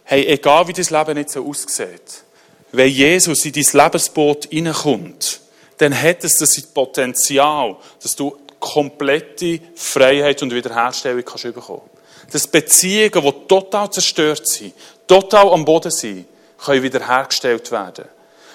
hey, 0.04 0.26
egal 0.26 0.68
wie 0.68 0.72
dein 0.72 0.84
Leben 0.84 1.18
nicht 1.18 1.30
so 1.30 1.46
aussieht, 1.46 2.24
wenn 2.72 2.88
Jesus 2.88 3.44
in 3.44 3.52
dein 3.52 3.84
Lebensboot 3.84 4.46
hineinkommt, 4.46 5.40
dann 5.78 6.00
hat 6.00 6.24
es 6.24 6.38
das 6.38 6.60
Potenzial, 6.62 7.76
dass 8.02 8.14
du 8.14 8.36
komplette 8.60 9.60
Freiheit 9.74 10.42
und 10.42 10.54
Wiederherstellung 10.54 11.24
kannst 11.24 11.44
bekommen. 11.44 11.89
Dass 12.30 12.46
Beziehungen, 12.46 13.24
die 13.24 13.48
total 13.48 13.90
zerstört 13.90 14.46
sind, 14.46 14.74
total 15.06 15.48
am 15.48 15.64
Boden 15.64 15.90
sind, 15.90 16.26
können 16.58 16.82
wiederhergestellt 16.82 17.70
werden. 17.70 18.06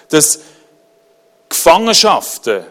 Dass 0.10 0.40
Gefangenschaften 1.50 2.64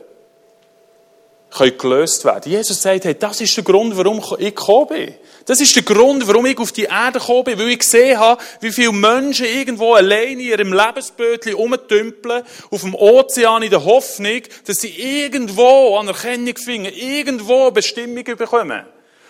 können 1.50 1.78
gelöst 1.78 2.24
werden. 2.24 2.50
Jesus 2.50 2.82
sagt, 2.82 3.04
hey, 3.04 3.14
das 3.14 3.40
ist 3.40 3.56
der 3.56 3.64
Grund, 3.64 3.96
warum 3.96 4.22
ich 4.38 4.54
gekommen 4.54 4.88
bin. 4.88 5.14
Das 5.46 5.60
ist 5.60 5.76
der 5.76 5.82
Grund, 5.82 6.26
warum 6.26 6.46
ich 6.46 6.58
auf 6.58 6.72
die 6.72 6.84
Erde 6.84 7.18
gekommen 7.18 7.44
bin, 7.44 7.58
weil 7.58 7.68
ich 7.70 7.78
gesehen 7.78 8.18
habe, 8.18 8.42
wie 8.60 8.72
viele 8.72 8.92
Menschen 8.92 9.46
irgendwo 9.46 9.94
alleine 9.94 10.32
in 10.32 10.40
ihrem 10.40 10.72
Lebensbötchen 10.72 11.54
rumtümpeln, 11.54 12.42
auf 12.70 12.80
dem 12.80 12.94
Ozean 12.94 13.62
in 13.62 13.70
der 13.70 13.84
Hoffnung, 13.84 14.40
dass 14.66 14.78
sie 14.78 14.88
irgendwo 14.88 15.96
Anerkennung 15.96 16.56
finden, 16.56 16.92
irgendwo 16.92 17.70
Bestimmung 17.70 18.24
bekommen. 18.24 18.84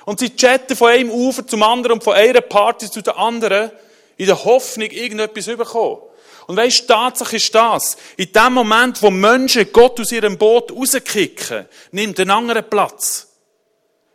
Und 0.04 0.20
sie 0.20 0.34
chatten 0.34 0.76
von 0.76 0.90
einem 0.90 1.10
Ufer 1.10 1.46
zum 1.46 1.62
anderen 1.62 1.94
und 1.94 2.04
von 2.04 2.14
einer 2.14 2.40
Party 2.40 2.90
zu 2.90 3.02
der 3.02 3.16
anderen, 3.18 3.70
in 4.16 4.26
der 4.26 4.44
Hoffnung, 4.44 4.90
irgendetwas 4.90 5.44
zu 5.44 5.56
bekommen. 5.56 6.02
Und 6.46 6.56
weisst, 6.56 6.86
Tatsache 6.86 7.36
ist 7.36 7.54
das. 7.54 7.96
In 8.16 8.30
dem 8.32 8.52
Moment, 8.52 9.02
wo 9.02 9.10
Menschen 9.10 9.72
Gott 9.72 9.98
aus 9.98 10.12
ihrem 10.12 10.36
Boot 10.36 10.70
rauskicken, 10.72 11.66
nimmt 11.92 12.20
ein 12.20 12.30
anderer 12.30 12.62
Platz. 12.62 13.28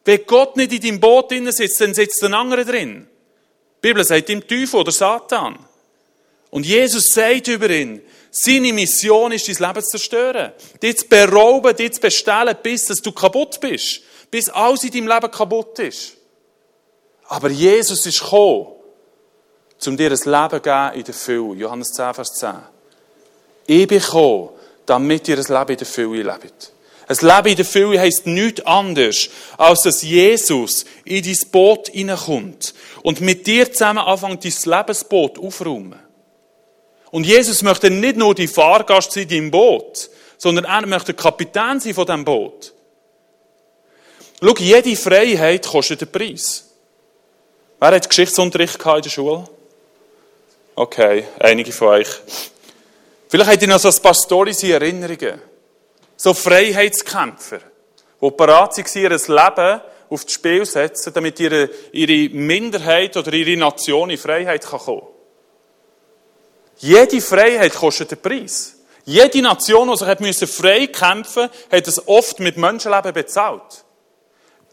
Wenn 0.06 0.26
Gott 0.26 0.56
nicht 0.56 0.74
in 0.74 0.82
deinem 0.82 1.00
Boot 1.00 1.32
drin 1.32 1.52
sitzt, 1.52 1.82
dann 1.82 1.94
sitzt 1.94 2.24
ein 2.24 2.34
anderer 2.34 2.66
drin. 2.66 3.08
Die 3.78 3.88
Bibel 3.88 4.04
sagt 4.04 4.30
ihm 4.30 4.48
Teufel 4.48 4.80
oder 4.80 4.92
Satan. 4.92 5.58
Und 6.52 6.66
Jesus 6.66 7.06
sagt 7.14 7.48
über 7.48 7.70
ihn, 7.70 8.02
seine 8.32 8.74
Mission 8.74 9.32
ist, 9.32 9.48
dein 9.48 9.68
Leben 9.68 9.84
zu 9.84 9.90
zerstören. 9.90 10.52
Dich 10.82 10.98
zu 10.98 11.08
berauben, 11.08 11.76
dich 11.76 11.94
zu 11.94 12.02
bestellen, 12.02 12.58
bis 12.62 12.86
dass 12.86 13.02
du 13.02 13.12
kaputt 13.12 13.60
bist. 13.60 14.02
Bis 14.32 14.50
alles 14.50 14.84
in 14.84 14.92
deinem 14.92 15.08
Leben 15.08 15.32
kaputt 15.32 15.80
ist. 15.80 16.18
Aber 17.28 17.50
Jesus 17.50 18.06
ist 18.06 18.22
gekommen, 18.22 18.68
um 19.86 19.98
dir 19.98 20.12
ein 20.12 20.18
Leben 20.18 20.50
zu 20.50 20.62
geben 20.62 20.94
in 20.96 21.04
der 21.04 21.14
Fülle. 21.14 21.56
Johannes 21.56 21.94
10, 21.94 22.14
Vers 22.14 22.34
10. 22.34 22.54
Ich 23.68 23.88
bin 23.88 24.00
gekommen, 24.00 24.50
damit 24.86 25.28
ihr 25.28 25.38
ein 25.38 25.44
Leben 25.44 25.72
in 25.72 25.78
der 25.78 25.88
Fülle 25.88 26.24
lebt. 26.24 26.74
Ein 27.08 27.18
Leben 27.22 27.48
in 27.48 27.56
der 27.56 27.66
Fülle 27.66 28.00
heisst 28.00 28.28
nichts 28.28 28.66
anderes, 28.66 29.30
als 29.58 29.82
dass 29.82 30.02
Jesus 30.02 30.86
in 31.06 31.24
dein 31.24 31.38
Boot 31.52 31.90
hineinkommt 31.90 32.74
und 33.04 33.22
mit 33.22 33.48
dir 33.48 33.72
zusammen 33.72 34.00
anfängt, 34.00 34.44
dein 34.44 34.54
Lebensboot 34.66 35.40
aufzuräumen. 35.40 36.00
Und 37.12 37.26
Jesus 37.26 37.64
möchte 37.64 37.90
nicht 37.90 38.18
nur 38.18 38.36
die 38.36 38.48
Fahrgast 38.48 39.12
sein 39.12 39.24
in 39.24 39.30
deinem 39.30 39.52
Boot, 39.52 40.10
sondern 40.38 40.66
er 40.66 40.86
möchte 40.86 41.14
Kapitän 41.14 41.80
sein 41.80 41.94
von 41.94 42.06
diesem 42.06 42.26
Boot. 42.26 42.74
Schau, 44.42 44.54
jede 44.58 44.96
Freiheit 44.96 45.68
kostet 45.68 46.02
einen 46.02 46.12
Preis. 46.12 46.66
Wer 47.80 47.92
hat 47.92 48.10
Geschichtsunterricht 48.10 48.84
in 48.86 49.02
der 49.02 49.10
Schule? 49.10 49.48
Okay, 50.76 51.26
einige 51.40 51.72
von 51.72 51.90
euch. 51.90 52.08
Vielleicht 53.28 53.50
habt 53.52 53.62
ihr 53.62 53.68
noch 53.68 53.80
so 53.80 53.90
ein 53.90 54.02
paar 54.02 54.14
Storys 54.14 54.64
in 54.64 54.72
Erinnerungen. 54.72 55.42
So 56.16 56.34
Freiheitskämpfer, 56.34 57.60
die 58.22 58.32
bereit 58.32 58.78
waren, 58.78 58.96
ihr 58.96 59.10
Leben 59.10 59.82
auf 60.10 60.24
das 60.24 60.34
Spiel 60.34 60.66
zu 60.66 60.72
setzen, 60.72 61.14
damit 61.14 61.40
ihre, 61.40 61.70
ihre 61.92 62.34
Minderheit 62.34 63.16
oder 63.18 63.32
ihre 63.34 63.58
Nation 63.58 64.10
in 64.10 64.18
Freiheit 64.18 64.66
kommen 64.66 65.02
kann. 65.02 65.08
Jede 66.78 67.22
Freiheit 67.22 67.76
kostet 67.76 68.14
einen 68.14 68.22
Preis. 68.22 68.76
Jede 69.06 69.42
Nation, 69.42 69.90
die 69.90 70.34
sich 70.34 70.50
frei 70.50 70.88
kämpfen 70.88 71.44
musste, 71.44 71.76
hat 71.76 71.88
es 71.88 72.08
oft 72.08 72.40
mit 72.40 72.58
Menschenleben 72.58 73.14
bezahlt. 73.14 73.84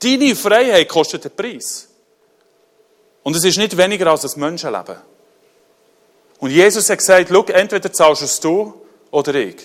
Deine 0.07 0.37
Freiheit 0.37 0.89
kostet 0.89 1.25
einen 1.25 1.35
Preis. 1.35 1.89
Und 3.25 3.35
es 3.35 3.43
ist 3.43 3.59
nicht 3.59 3.77
weniger 3.77 4.07
als 4.07 4.25
ein 4.25 4.41
Menschenleben. 4.41 4.99
Und 6.39 6.51
Jesus 6.51 6.89
hat 6.89 6.99
gesagt, 6.99 7.29
schau, 7.29 7.45
entweder 7.47 7.93
zahlst 7.93 8.23
es 8.23 8.39
du 8.39 8.73
oder 9.11 9.35
ich. 9.35 9.57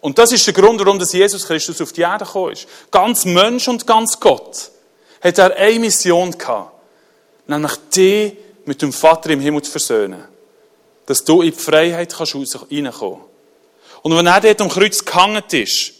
Und 0.00 0.18
das 0.18 0.32
ist 0.32 0.46
der 0.46 0.54
Grund, 0.54 0.80
warum 0.80 0.98
Jesus 0.98 1.46
Christus 1.46 1.80
auf 1.82 1.92
die 1.92 2.00
Erde 2.00 2.24
gekommen 2.24 2.52
ist. 2.52 2.66
Ganz 2.90 3.26
Mensch 3.26 3.68
und 3.68 3.86
ganz 3.86 4.18
Gott 4.18 4.70
hat 5.20 5.38
er 5.38 5.54
eine 5.56 5.78
Mission 5.78 6.30
gehabt. 6.30 6.72
Nämlich 7.46 7.76
dich 7.94 8.32
mit 8.64 8.80
dem 8.80 8.94
Vater 8.94 9.28
im 9.30 9.40
Himmel 9.40 9.60
zu 9.60 9.70
versöhnen. 9.70 10.24
Dass 11.04 11.22
du 11.22 11.42
in 11.42 11.50
die 11.50 11.58
Freiheit 11.58 12.14
kannst 12.16 12.34
reinkommen 12.34 13.20
Und 14.02 14.16
wenn 14.16 14.26
er 14.26 14.40
dort 14.40 14.60
am 14.62 14.70
Kreuz 14.70 15.04
gehangen 15.04 15.42
ist, 15.50 15.92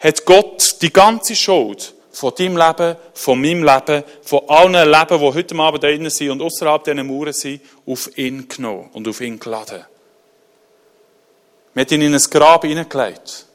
hat 0.00 0.24
Gott 0.24 0.82
die 0.82 0.92
ganze 0.92 1.36
Schuld 1.36 1.94
von 2.12 2.34
deinem 2.34 2.56
Leben, 2.56 2.96
von 3.14 3.40
meinem 3.40 3.64
Leben, 3.64 4.04
von 4.22 4.42
allen 4.48 4.90
Leben, 4.90 5.18
die 5.18 5.34
heute 5.34 5.56
Abend 5.56 5.82
da 5.82 5.88
drinnen 5.88 6.10
sind 6.10 6.30
und 6.30 6.42
außerhalb 6.42 6.84
dieser 6.84 7.02
Mauern 7.02 7.32
sind, 7.32 7.62
auf 7.86 8.16
ihn 8.16 8.46
genommen 8.46 8.90
und 8.92 9.08
auf 9.08 9.20
ihn 9.20 9.38
geladen. 9.38 9.84
Wir 11.74 11.84
haben 11.84 11.94
ihn 11.94 12.02
in 12.02 12.14
ein 12.14 12.20
Grab 12.30 12.64
hineingelegt. 12.64 13.46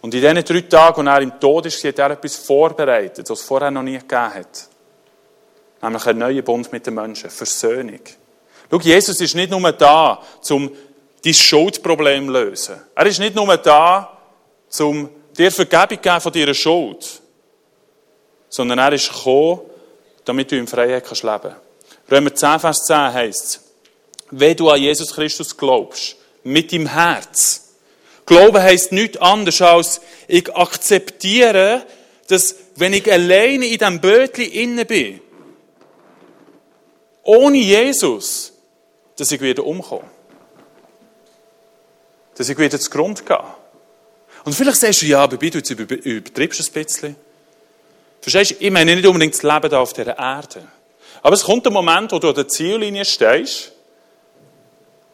Und 0.00 0.14
in 0.14 0.20
diesen 0.20 0.44
drei 0.44 0.60
Tagen, 0.60 1.08
als 1.08 1.18
er 1.18 1.22
im 1.22 1.40
Tod 1.40 1.66
ist, 1.66 1.82
hat 1.82 1.98
er 1.98 2.10
etwas 2.12 2.36
vorbereitet, 2.36 3.28
was 3.28 3.40
es 3.40 3.44
vorher 3.44 3.70
noch 3.70 3.82
nie 3.82 3.98
gegeben 3.98 4.34
hat. 4.34 4.68
Nämlich 5.82 6.06
einen 6.06 6.18
neuen 6.20 6.44
Bund 6.44 6.70
mit 6.70 6.86
den 6.86 6.94
Menschen. 6.94 7.30
Versöhnung. 7.30 8.00
Schau, 8.70 8.78
Jesus 8.78 9.20
ist 9.20 9.34
nicht 9.34 9.50
nur 9.50 9.72
da, 9.72 10.22
um 10.50 10.70
dein 11.24 11.34
Schuldproblem 11.34 12.26
zu 12.26 12.32
lösen. 12.32 12.76
Er 12.94 13.06
ist 13.06 13.18
nicht 13.18 13.34
nur 13.34 13.56
da, 13.56 14.18
um 14.78 15.08
dir 15.36 15.50
Vergebung 15.50 15.96
zu 15.96 15.96
geben 15.96 16.20
von 16.20 16.32
deiner 16.32 16.54
Schuld 16.54 17.22
sondern 18.54 18.78
er 18.78 18.92
ist 18.92 19.12
gekommen, 19.12 19.60
damit 20.24 20.52
du 20.52 20.56
in 20.56 20.66
Freiheit 20.66 21.04
kannst 21.04 21.24
leben 21.24 21.54
Römer 22.10 22.34
10, 22.34 22.60
Vers 22.60 22.84
10 22.84 23.12
heißt 23.12 23.60
wenn 24.30 24.56
du 24.56 24.70
an 24.70 24.80
Jesus 24.80 25.12
Christus 25.12 25.56
glaubst, 25.56 26.16
mit 26.42 26.72
deinem 26.72 26.86
Herz. 26.86 27.74
Glauben 28.26 28.60
heisst 28.60 28.90
nichts 28.90 29.18
anderes 29.18 29.60
als, 29.62 30.00
ich 30.26 30.54
akzeptiere, 30.54 31.84
dass, 32.28 32.56
wenn 32.76 32.94
ich 32.94 33.10
alleine 33.10 33.66
in 33.66 33.78
diesem 33.78 34.00
Bötchen 34.00 34.50
inne 34.50 34.84
bin, 34.86 35.20
ohne 37.22 37.58
Jesus, 37.58 38.52
dass 39.16 39.30
ich 39.30 39.40
wieder 39.40 39.64
umkomme. 39.64 40.10
Dass 42.36 42.48
ich 42.48 42.58
wieder 42.58 42.80
zu 42.80 42.90
Grund 42.90 43.24
gehe. 43.24 43.38
Und 44.44 44.54
vielleicht 44.54 44.80
sagst 44.80 45.02
du, 45.02 45.06
ja, 45.06 45.22
aber 45.22 45.36
du 45.36 45.58
übertreibst 45.58 46.60
ein 46.60 46.72
bisschen. 46.72 47.16
Verstehst 48.24 48.52
du? 48.52 48.54
Ich 48.64 48.70
meine 48.70 48.96
nicht 48.96 49.06
unbedingt 49.06 49.34
das 49.34 49.42
Leben 49.42 49.68
da 49.68 49.80
auf 49.80 49.92
dieser 49.92 50.18
Erde. 50.18 50.66
Aber 51.20 51.34
es 51.34 51.44
kommt 51.44 51.66
ein 51.66 51.74
Moment, 51.74 52.10
wo 52.10 52.18
du 52.18 52.30
an 52.30 52.34
der 52.34 52.48
Ziellinie 52.48 53.04
stehst, 53.04 53.72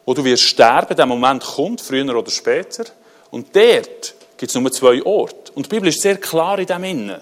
wo 0.06 0.14
du 0.14 0.22
wirst 0.22 0.44
sterben. 0.44 0.96
Der 0.96 1.06
Moment 1.06 1.42
kommt, 1.42 1.80
früher 1.80 2.16
oder 2.16 2.30
später. 2.30 2.84
Und 3.32 3.56
dort 3.56 4.14
gibt 4.36 4.50
es 4.50 4.54
nur 4.54 4.70
zwei 4.70 5.02
Orte. 5.02 5.50
Und 5.56 5.66
die 5.66 5.70
Bibel 5.70 5.88
ist 5.88 6.02
sehr 6.02 6.18
klar 6.18 6.60
in 6.60 6.66
dem 6.66 6.84
Innen. 6.84 7.20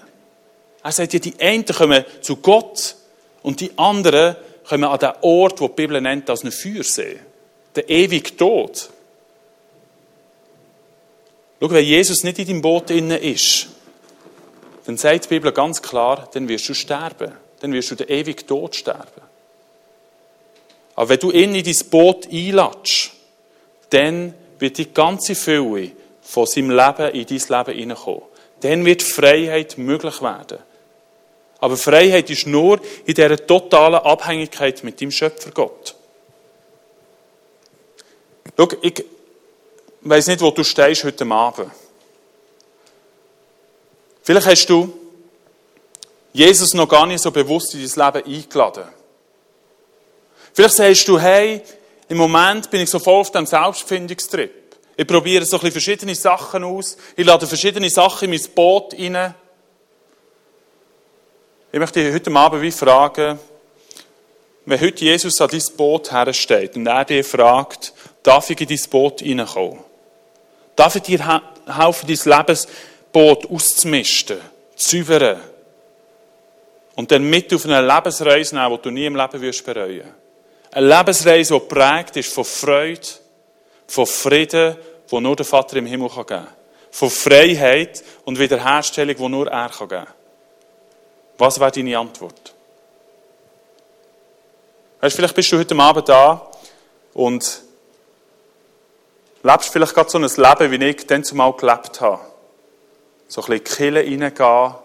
Er 0.83 0.91
sagt 0.91 1.11
ja, 1.13 1.19
die 1.19 1.33
einen 1.39 1.65
kommen 1.65 2.05
zu 2.21 2.35
Gott 2.35 2.95
und 3.41 3.59
die 3.59 3.75
anderen 3.75 4.35
kommen 4.67 4.83
an 4.83 4.99
den 4.99 5.13
Ort, 5.21 5.59
wo 5.59 5.69
die 5.69 5.73
Bibel 5.73 5.99
nennt 5.99 6.29
als 6.29 6.43
einen 6.43 6.51
Feuersee. 6.51 7.17
Der 7.75 7.89
ewige 7.89 8.37
Tod. 8.37 8.91
Schau, 11.59 11.71
wenn 11.71 11.83
Jesus 11.83 12.23
nicht 12.23 12.37
in 12.37 12.45
deinem 12.45 12.61
Boot 12.61 12.91
innen 12.91 13.19
ist, 13.19 13.69
dann 14.89 14.97
sagt 14.97 15.25
die 15.25 15.29
Bibel 15.29 15.51
ganz 15.51 15.83
klar, 15.83 16.27
dann 16.33 16.47
wirst 16.47 16.67
du 16.67 16.73
sterben. 16.73 17.31
Dann 17.59 17.71
wirst 17.73 17.91
du 17.91 17.95
den 17.95 18.09
ewigen 18.09 18.47
Tod 18.47 18.75
sterben. 18.75 19.21
Aber 20.95 21.09
wenn 21.09 21.19
du 21.19 21.29
ihn 21.29 21.53
in 21.53 21.63
dein 21.63 21.89
Boot 21.91 22.27
einlatschst, 22.31 23.11
dann 23.91 24.33
wird 24.57 24.79
die 24.79 24.91
ganze 24.91 25.35
Fülle 25.35 25.91
von 26.23 26.47
seinem 26.47 26.71
Leben 26.71 27.11
in 27.11 27.23
dein 27.23 27.37
Leben 27.37 27.77
hineinkommen. 27.77 28.23
Dann 28.61 28.83
wird 28.83 29.03
Freiheit 29.03 29.77
möglich 29.77 30.23
werden. 30.23 30.57
Aber 31.59 31.77
Freiheit 31.77 32.27
ist 32.31 32.47
nur 32.47 32.79
in 33.05 33.13
dieser 33.13 33.45
totalen 33.45 33.99
Abhängigkeit 33.99 34.83
mit 34.83 34.99
dem 35.01 35.11
Schöpfer 35.11 35.51
Gott. 35.51 35.93
Schau, 38.57 38.67
ich 38.81 39.05
weiss 40.01 40.25
nicht, 40.25 40.41
wo 40.41 40.49
du 40.49 40.63
stehst 40.63 41.03
heute 41.03 41.27
Abend. 41.27 41.69
Vielleicht 44.21 44.47
hast 44.47 44.65
du 44.67 44.93
Jesus 46.33 46.73
noch 46.73 46.87
gar 46.87 47.05
nicht 47.05 47.21
so 47.21 47.31
bewusst 47.31 47.73
in 47.73 47.87
dein 47.87 48.13
Leben 48.13 48.35
eingeladen. 48.35 48.83
Vielleicht 50.53 50.75
sagst 50.75 51.07
du, 51.07 51.19
hey, 51.19 51.61
im 52.07 52.17
Moment 52.17 52.69
bin 52.69 52.81
ich 52.81 52.89
so 52.89 52.99
voll 52.99 53.21
auf 53.21 53.31
dem 53.31 53.45
Selbstfindungstrip. 53.45 54.51
Ich 54.97 55.07
probiere 55.07 55.45
so 55.45 55.55
ein 55.55 55.61
bisschen 55.61 55.71
verschiedene 55.71 56.15
Sachen 56.15 56.63
aus. 56.63 56.97
Ich 57.15 57.25
lade 57.25 57.47
verschiedene 57.47 57.89
Sachen 57.89 58.25
in 58.25 58.37
mein 58.37 58.53
Boot 58.53 58.93
rein. 58.93 59.33
Ich 61.71 61.79
möchte 61.79 62.03
dich 62.03 62.13
heute 62.13 62.35
Abend 62.35 62.61
wie 62.61 62.71
fragen, 62.71 63.39
wenn 64.65 64.81
heute 64.81 65.05
Jesus 65.05 65.39
an 65.39 65.49
dein 65.49 65.63
Boot 65.77 66.11
hersteht 66.11 66.75
und 66.75 66.87
er 66.87 67.05
dich 67.05 67.25
fragt, 67.25 67.93
darf 68.23 68.49
ich 68.49 68.59
in 68.59 68.67
dein 68.67 68.89
Boot 68.89 69.21
reinkommen? 69.21 69.79
Darf 70.75 70.95
ich 70.95 71.03
dir 71.03 71.41
helfen, 71.65 72.07
dein 72.07 72.37
Lebens 72.37 72.67
Boot 73.11 73.49
auszumisten, 73.49 74.39
zu 74.75 75.03
säubern 75.03 75.39
und 76.95 77.11
dann 77.11 77.23
mit 77.23 77.53
auf 77.53 77.65
eine 77.65 77.81
Lebensreise 77.81 78.55
nehmen, 78.55 78.75
die 78.75 78.81
du 78.81 78.91
nie 78.91 79.05
im 79.05 79.15
Leben 79.15 79.41
wirst 79.41 79.65
bereuen. 79.65 80.13
Eine 80.71 80.87
Lebensreise, 80.87 81.53
die 81.53 81.59
geprägt 81.59 82.17
ist 82.17 82.33
von 82.33 82.45
Freude, 82.45 83.07
von 83.87 84.05
Frieden, 84.05 84.75
wo 85.07 85.19
nur 85.19 85.35
der 85.35 85.45
Vater 85.45 85.77
im 85.77 85.85
Himmel 85.85 86.09
geben 86.09 86.25
kann. 86.25 86.47
Von 86.91 87.09
Freiheit 87.09 88.03
und 88.25 88.37
Wiederherstellung, 88.37 89.15
die 89.15 89.29
nur 89.29 89.47
er 89.47 89.69
geben 89.69 89.89
kann. 89.89 90.07
Was 91.37 91.59
wäre 91.59 91.71
deine 91.71 91.97
Antwort? 91.97 92.53
Weißt, 94.99 95.15
vielleicht 95.15 95.35
bist 95.35 95.51
du 95.51 95.57
heute 95.57 95.75
Abend 95.77 96.09
da 96.09 96.51
und 97.13 97.61
lebst 99.41 99.69
vielleicht 99.69 99.93
gerade 99.93 100.09
so 100.09 100.17
ein 100.17 100.23
Leben, 100.23 100.71
wie 100.71 100.85
ich 100.85 101.07
dann 101.07 101.23
zumal 101.23 101.53
gelebt 101.53 102.01
habe. 102.01 102.28
So 103.29 103.41
ein 103.43 103.59
bisschen 103.59 103.95
in 103.95 104.19
die 104.19 104.25
reingehen, 104.25 104.75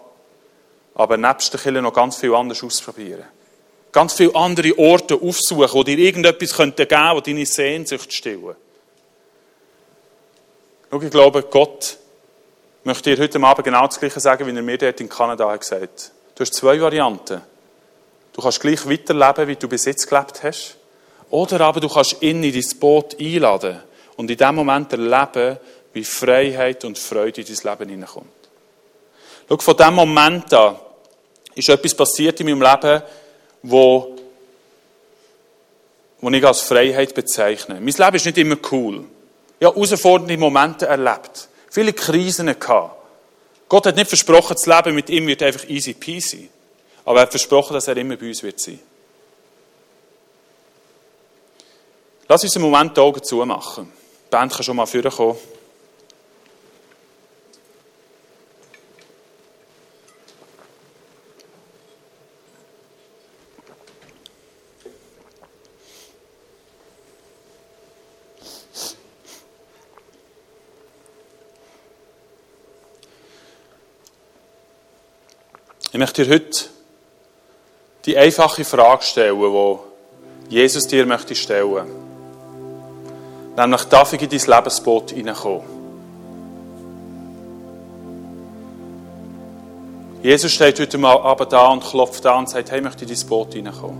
aber 0.93 1.17
nebst 1.17 1.51
der 1.51 1.59
Kille 1.59 1.81
noch 1.81 1.93
ganz 1.93 2.15
viel 2.15 2.33
anderes 2.33 2.63
ausprobieren. 2.63 3.25
Ganz 3.91 4.13
viele 4.13 4.35
andere 4.35 4.77
Orte 4.77 5.15
aufsuchen, 5.15 5.73
wo 5.73 5.83
dir 5.83 5.97
irgendetwas 5.97 6.55
geben 6.55 6.75
könnte, 6.75 6.95
wo 7.13 7.19
deine 7.19 7.45
Sehnsucht 7.45 8.13
stillen. 8.13 8.55
Schau, 10.89 11.01
ich 11.01 11.09
glaube, 11.11 11.43
Gott 11.43 11.97
möchte 12.83 13.15
dir 13.15 13.21
heute 13.21 13.41
Abend 13.41 13.65
genau 13.65 13.87
das 13.87 13.99
Gleiche 13.99 14.19
sagen, 14.19 14.45
wie 14.47 14.55
er 14.55 14.61
mir 14.61 14.77
dort 14.77 15.01
in 15.01 15.09
Kanada 15.09 15.49
hat 15.49 15.61
gesagt 15.61 16.11
Du 16.35 16.41
hast 16.41 16.53
zwei 16.53 16.79
Varianten. 16.79 17.41
Du 18.33 18.41
kannst 18.41 18.59
gleich 18.59 18.87
weiterleben, 18.87 19.47
wie 19.47 19.55
du 19.55 19.67
bis 19.67 19.85
jetzt 19.85 20.07
gelebt 20.07 20.43
hast. 20.43 20.77
Oder 21.29 21.61
aber 21.61 21.79
du 21.79 21.89
kannst 21.89 22.21
ihn 22.21 22.43
in 22.43 22.53
dein 22.53 22.79
Boot 22.79 23.19
einladen 23.19 23.81
und 24.17 24.29
in 24.29 24.37
dem 24.37 24.55
Moment 24.55 24.91
erleben, 24.91 25.57
wie 25.93 26.03
Freiheit 26.03 26.83
und 26.83 26.99
Freude 26.99 27.41
in 27.41 27.47
dein 27.47 27.71
Leben 27.71 27.89
hineinkommt. 27.89 28.27
Schau, 29.47 29.57
von 29.57 29.77
diesem 29.77 29.93
Moment 29.93 30.53
an 30.53 30.77
ist 31.53 31.69
etwas 31.69 31.95
passiert 31.95 32.39
in 32.39 32.47
meinem 32.47 32.61
Leben, 32.61 33.01
wo, 33.63 34.15
wo 36.19 36.29
ich 36.29 36.45
als 36.45 36.61
Freiheit 36.61 37.13
bezeichne. 37.13 37.75
Mein 37.75 37.85
Leben 37.85 38.15
ist 38.15 38.25
nicht 38.25 38.37
immer 38.37 38.57
cool. 38.71 39.05
Ich 39.59 39.65
habe 39.65 39.75
herausfordernde 39.75 40.37
Momente 40.37 40.85
erlebt. 40.85 41.47
Viele 41.69 41.93
Krisen 41.93 42.47
gehabt. 42.59 42.95
Gott 43.67 43.85
hat 43.87 43.95
nicht 43.95 44.07
versprochen, 44.07 44.55
das 44.55 44.65
Leben 44.65 44.95
mit 44.95 45.09
ihm 45.09 45.25
wird 45.27 45.41
einfach 45.41 45.67
easy 45.69 45.93
peasy. 45.93 46.49
Aber 47.05 47.19
er 47.19 47.21
hat 47.23 47.31
versprochen, 47.31 47.73
dass 47.73 47.87
er 47.87 47.97
immer 47.97 48.17
bei 48.17 48.27
uns 48.27 48.43
wird 48.43 48.59
sein. 48.59 48.79
Lass 52.27 52.43
uns 52.43 52.55
einen 52.55 52.65
Moment 52.65 52.97
die 52.97 53.01
Augen 53.01 53.23
zumachen. 53.23 53.91
Die 54.25 54.29
Band 54.31 54.51
kann 54.51 54.63
schon 54.63 54.75
mal 54.75 54.85
vorkommen. 54.85 55.37
Ich 75.95 75.99
möchte 75.99 76.25
dir 76.25 76.33
heute 76.33 76.65
die 78.05 78.17
einfache 78.17 78.65
Frage 78.65 79.01
stellen, 79.01 79.39
die 79.39 80.55
Jesus 80.55 80.85
dir 80.87 81.05
möchte 81.05 81.33
stellen. 81.35 81.85
Nämlich, 83.55 83.83
darf 83.85 84.11
ich 84.11 84.21
in 84.21 84.27
dein 84.27 84.41
Lebensboot 84.45 85.11
hineinkommen? 85.11 85.61
Jesus 90.21 90.51
steht 90.51 90.81
heute 90.81 90.99
aber 91.01 91.45
da 91.45 91.69
und 91.69 91.81
klopft 91.81 92.25
an 92.25 92.39
und 92.39 92.49
sagt, 92.49 92.71
hey, 92.71 92.79
ich 92.79 92.83
möchte 92.83 93.05
in 93.05 93.15
dein 93.15 93.27
Boot 93.27 93.53
hineinkommen. 93.53 93.97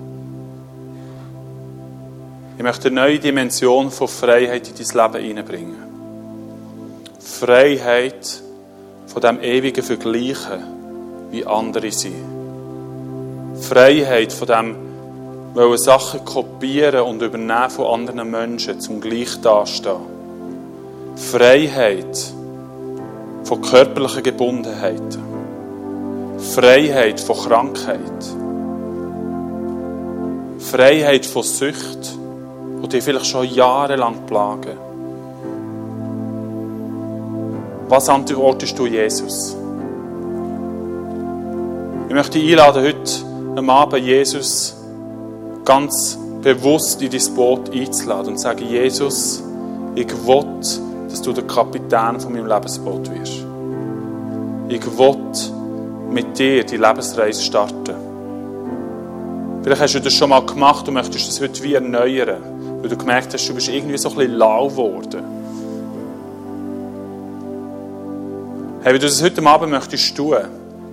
Ich 2.57 2.63
möchte 2.63 2.89
eine 2.89 2.95
neue 2.95 3.19
Dimension 3.19 3.89
von 3.89 4.09
Freiheit 4.09 4.67
in 4.67 4.75
dein 4.75 5.13
Leben 5.13 5.25
hineinbringen. 5.27 5.77
Freiheit 7.21 8.41
von 9.07 9.21
dem 9.21 9.41
ewigen 9.41 9.81
Vergleichen 9.81 10.75
wie 11.35 11.45
andere 11.45 11.91
sind. 11.91 12.15
Freiheit 13.61 14.31
von 14.31 14.47
dem, 14.47 14.75
wollen 15.53 15.77
Sachen 15.77 16.23
kopieren 16.23 17.01
und 17.01 17.21
übernehmen 17.21 17.69
von 17.69 17.87
anderen 17.87 18.31
Menschen, 18.31 18.79
zum 18.79 19.01
gleich 19.01 19.39
dastehen. 19.41 19.97
Freiheit 21.15 22.33
von 23.43 23.61
körperlichen 23.61 24.23
Gebundenheiten. 24.23 25.23
Freiheit 26.37 27.19
von 27.19 27.37
Krankheit. 27.37 27.99
Freiheit 30.59 31.25
von 31.25 31.43
Sucht, 31.43 32.17
die 32.83 32.87
dich 32.87 33.03
vielleicht 33.03 33.27
schon 33.27 33.45
jahrelang 33.45 34.25
plagen. 34.25 34.77
Was 37.87 38.09
antwortest 38.09 38.77
du 38.79 38.87
Jesus? 38.87 39.55
Ich 42.07 42.13
möchte 42.13 42.37
dich 42.37 42.51
einladen, 42.51 42.83
heute 42.83 43.57
am 43.57 43.69
Abend 43.71 44.05
Jesus 44.05 44.75
ganz 45.65 46.19
bewusst 46.43 47.01
in 47.01 47.09
dein 47.09 47.35
Boot 47.35 47.73
einzuladen 47.73 48.33
und 48.33 48.37
sagen, 48.37 48.63
Jesus, 48.69 49.43
ich 49.95 50.11
will, 50.27 50.45
dass 51.09 51.21
du 51.23 51.33
der 51.33 51.45
Kapitän 51.45 52.19
von 52.19 52.31
meinem 52.31 52.45
Lebensboot 52.45 53.09
wirst. 53.09 53.43
Ich 54.69 54.99
will 54.99 55.17
mit 56.11 56.37
dir 56.37 56.63
die 56.63 56.77
Lebensreise 56.77 57.41
starten. 57.41 57.95
Vielleicht 59.63 59.81
hast 59.81 59.95
du 59.95 59.99
das 59.99 60.13
schon 60.13 60.29
mal 60.29 60.45
gemacht 60.45 60.87
und 60.87 60.93
möchtest 60.93 61.27
das 61.27 61.41
heute 61.41 61.63
wie 61.63 61.73
erneuern, 61.73 62.37
weil 62.81 62.89
du 62.89 62.95
gemerkt 62.97 63.33
hast, 63.33 63.49
du 63.49 63.55
bist 63.55 63.67
irgendwie 63.67 63.97
so 63.97 64.09
ein 64.09 64.15
bisschen 64.15 64.33
lau 64.35 64.67
geworden. 64.67 65.23
Hey, 68.83 68.93
wenn 68.93 69.01
du 69.01 69.07
das 69.07 69.23
heute 69.23 69.43
Abend 69.47 69.71
möchtest 69.71 70.15
tun, 70.15 70.37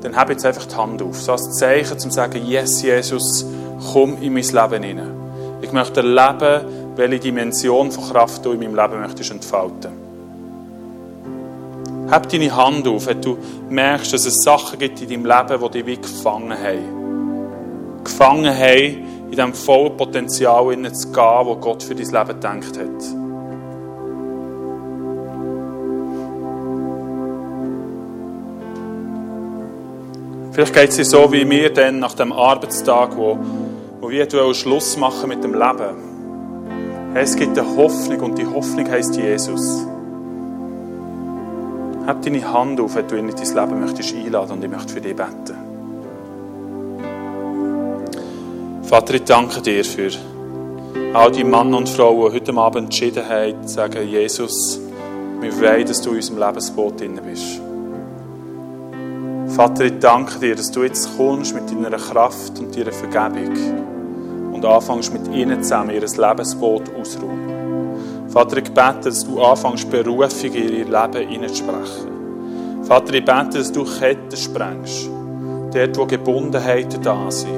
dann 0.02 0.16
habe 0.16 0.32
jetzt 0.32 0.44
einfach 0.44 0.66
die 0.66 0.74
Hand 0.74 1.00
auf. 1.00 1.20
So 1.20 1.32
als 1.32 1.50
Zeichen, 1.52 1.92
um 1.92 1.98
zu 1.98 2.10
sagen, 2.10 2.44
yes, 2.44 2.82
Jesus, 2.82 3.46
komm 3.92 4.20
in 4.20 4.34
mein 4.34 4.42
Leben 4.42 4.82
hinein. 4.82 5.12
Ich 5.62 5.72
möchte 5.72 6.00
erleben, 6.00 6.96
welche 6.96 7.20
Dimension 7.20 7.90
von 7.90 8.12
Kraft 8.12 8.44
du 8.44 8.52
in 8.52 8.58
meinem 8.58 8.74
Leben 8.74 9.00
möchtest 9.00 9.30
entfalten. 9.30 10.02
Hab 12.10 12.28
deine 12.28 12.54
Hand 12.54 12.86
auf, 12.88 13.06
wenn 13.06 13.22
du 13.22 13.38
merkst, 13.70 14.12
dass 14.12 14.26
es 14.26 14.42
Sachen 14.42 14.78
gibt 14.78 15.00
in 15.00 15.08
deinem 15.08 15.24
Leben, 15.24 15.62
die 15.62 15.70
dich 15.70 15.86
wie 15.86 15.96
gefangen 15.96 16.52
haben. 16.52 18.04
Gefangen 18.04 18.54
haben, 18.54 19.12
in 19.24 19.30
diesem 19.30 19.54
vollen 19.54 19.96
Potenzial 19.96 20.64
zu 20.64 20.70
gehen, 20.70 20.82
das 20.82 21.12
Gott 21.12 21.82
für 21.82 21.94
dein 21.94 22.06
Leben 22.06 22.40
gedacht 22.40 22.78
hat. 22.78 23.21
Vielleicht 30.52 30.74
geht 30.74 30.90
es 30.90 30.96
dir 30.96 31.04
so 31.06 31.32
wie 31.32 31.46
mir 31.46 31.72
dann 31.72 31.98
nach 31.98 32.12
dem 32.12 32.30
Arbeitstag, 32.30 33.16
wo, 33.16 33.38
wo 34.02 34.10
wir 34.10 34.54
Schluss 34.54 34.98
machen 34.98 35.30
mit 35.30 35.42
dem 35.42 35.54
Leben. 35.54 37.14
Es 37.14 37.36
gibt 37.36 37.58
eine 37.58 37.76
Hoffnung 37.76 38.20
und 38.20 38.38
die 38.38 38.46
Hoffnung 38.46 38.86
heißt 38.86 39.16
Jesus. 39.16 39.86
Hab 42.06 42.20
deine 42.20 42.52
Hand 42.52 42.80
auf, 42.80 42.94
wenn 42.96 43.08
du 43.08 43.16
in 43.16 43.28
dein 43.28 43.36
Leben 43.38 43.80
möchtest 43.80 44.14
einladen 44.14 44.52
und 44.52 44.64
ich 44.64 44.70
möchte 44.70 44.92
für 44.92 45.00
dich 45.00 45.16
beten. 45.16 45.56
Vater, 48.82 49.14
ich 49.14 49.24
danke 49.24 49.62
dir 49.62 49.82
für 49.86 50.10
all 51.14 51.32
die 51.32 51.44
Männer 51.44 51.78
und 51.78 51.88
Frauen, 51.88 52.30
die 52.30 52.36
heute 52.36 52.54
Abend 52.58 52.84
entschieden 52.84 53.26
haben, 53.26 53.66
zu 53.66 53.72
sagen, 53.72 54.06
Jesus, 54.06 54.78
wir 55.40 55.58
wollen, 55.58 55.86
dass 55.86 56.02
du 56.02 56.10
in 56.10 56.16
unserem 56.16 56.38
Lebensboot 56.40 57.00
drin 57.00 57.18
bist. 57.24 57.61
Vater, 59.54 59.84
ich 59.84 59.98
danke 59.98 60.38
dir, 60.38 60.56
dass 60.56 60.70
du 60.70 60.82
jetzt 60.82 61.14
kommst 61.14 61.54
mit 61.54 61.70
deiner 61.70 61.98
Kraft 61.98 62.58
und 62.58 62.74
deiner 62.74 62.90
Vergebung 62.90 63.52
und 64.54 64.64
anfängst 64.64 65.12
mit 65.12 65.28
ihnen 65.28 65.62
zusammen 65.62 65.90
ihr 65.90 66.00
Lebensboot 66.00 66.84
auszuräumen. 66.98 68.30
Vater, 68.30 68.56
ich 68.56 68.72
bete, 68.72 69.10
dass 69.10 69.26
du 69.26 69.42
anfängst, 69.42 69.90
Berufung 69.90 70.54
in 70.54 70.54
ihr 70.54 70.84
Leben 70.86 71.28
hineinzusprechen. 71.28 72.84
Vater, 72.84 73.12
ich 73.12 73.24
bete, 73.26 73.58
dass 73.58 73.70
du 73.70 73.84
Ketten 73.84 74.36
sprengst, 74.38 75.10
dort, 75.74 75.98
wo 75.98 76.06
Gebundenheiten 76.06 77.02
da 77.02 77.30
sind. 77.30 77.50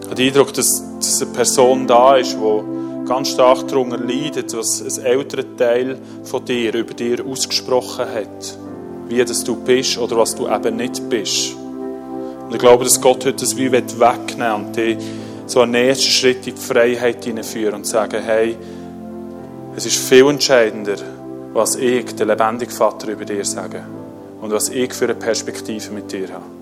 Ich 0.00 0.06
habe 0.06 0.14
den 0.16 0.26
Eindruck, 0.28 0.52
dass, 0.52 0.84
dass 0.98 1.22
eine 1.22 1.30
Person 1.32 1.86
da 1.86 2.16
ist, 2.16 2.34
die 2.34 2.95
ganz 3.06 3.28
stark 3.28 3.68
darunter 3.68 3.98
leidet, 3.98 4.56
was 4.56 4.82
ein 4.82 5.04
älterer 5.04 5.56
Teil 5.56 5.98
von 6.24 6.44
dir 6.44 6.74
über 6.74 6.94
dir 6.94 7.24
ausgesprochen 7.24 8.06
hat. 8.06 8.58
Wie 9.08 9.24
das 9.24 9.44
du 9.44 9.56
bist 9.56 9.96
oder 9.98 10.16
was 10.16 10.34
du 10.34 10.48
eben 10.48 10.76
nicht 10.76 11.08
bist. 11.08 11.54
Und 11.54 12.52
ich 12.52 12.58
glaube, 12.58 12.84
dass 12.84 13.00
Gott 13.00 13.24
heute 13.24 13.34
das 13.34 13.56
wie 13.56 13.70
wegnehmen 13.70 14.66
und 14.66 14.76
dich 14.76 14.98
so 15.46 15.60
einen 15.60 15.72
nächsten 15.72 16.10
Schritt 16.10 16.46
in 16.46 16.54
die 16.54 16.60
Freiheit 16.60 17.24
hineinführen 17.24 17.74
und 17.74 17.86
sagen, 17.86 18.20
hey, 18.22 18.56
es 19.76 19.86
ist 19.86 19.96
viel 19.96 20.26
entscheidender, 20.28 20.96
was 21.52 21.76
ich, 21.76 22.14
der 22.16 22.26
lebendige 22.26 22.72
Vater, 22.72 23.08
über 23.08 23.24
dir 23.24 23.44
sage. 23.44 23.84
und 24.40 24.52
was 24.52 24.68
ich 24.68 24.92
für 24.92 25.04
eine 25.04 25.14
Perspektive 25.14 25.92
mit 25.92 26.12
dir 26.12 26.32
habe. 26.32 26.55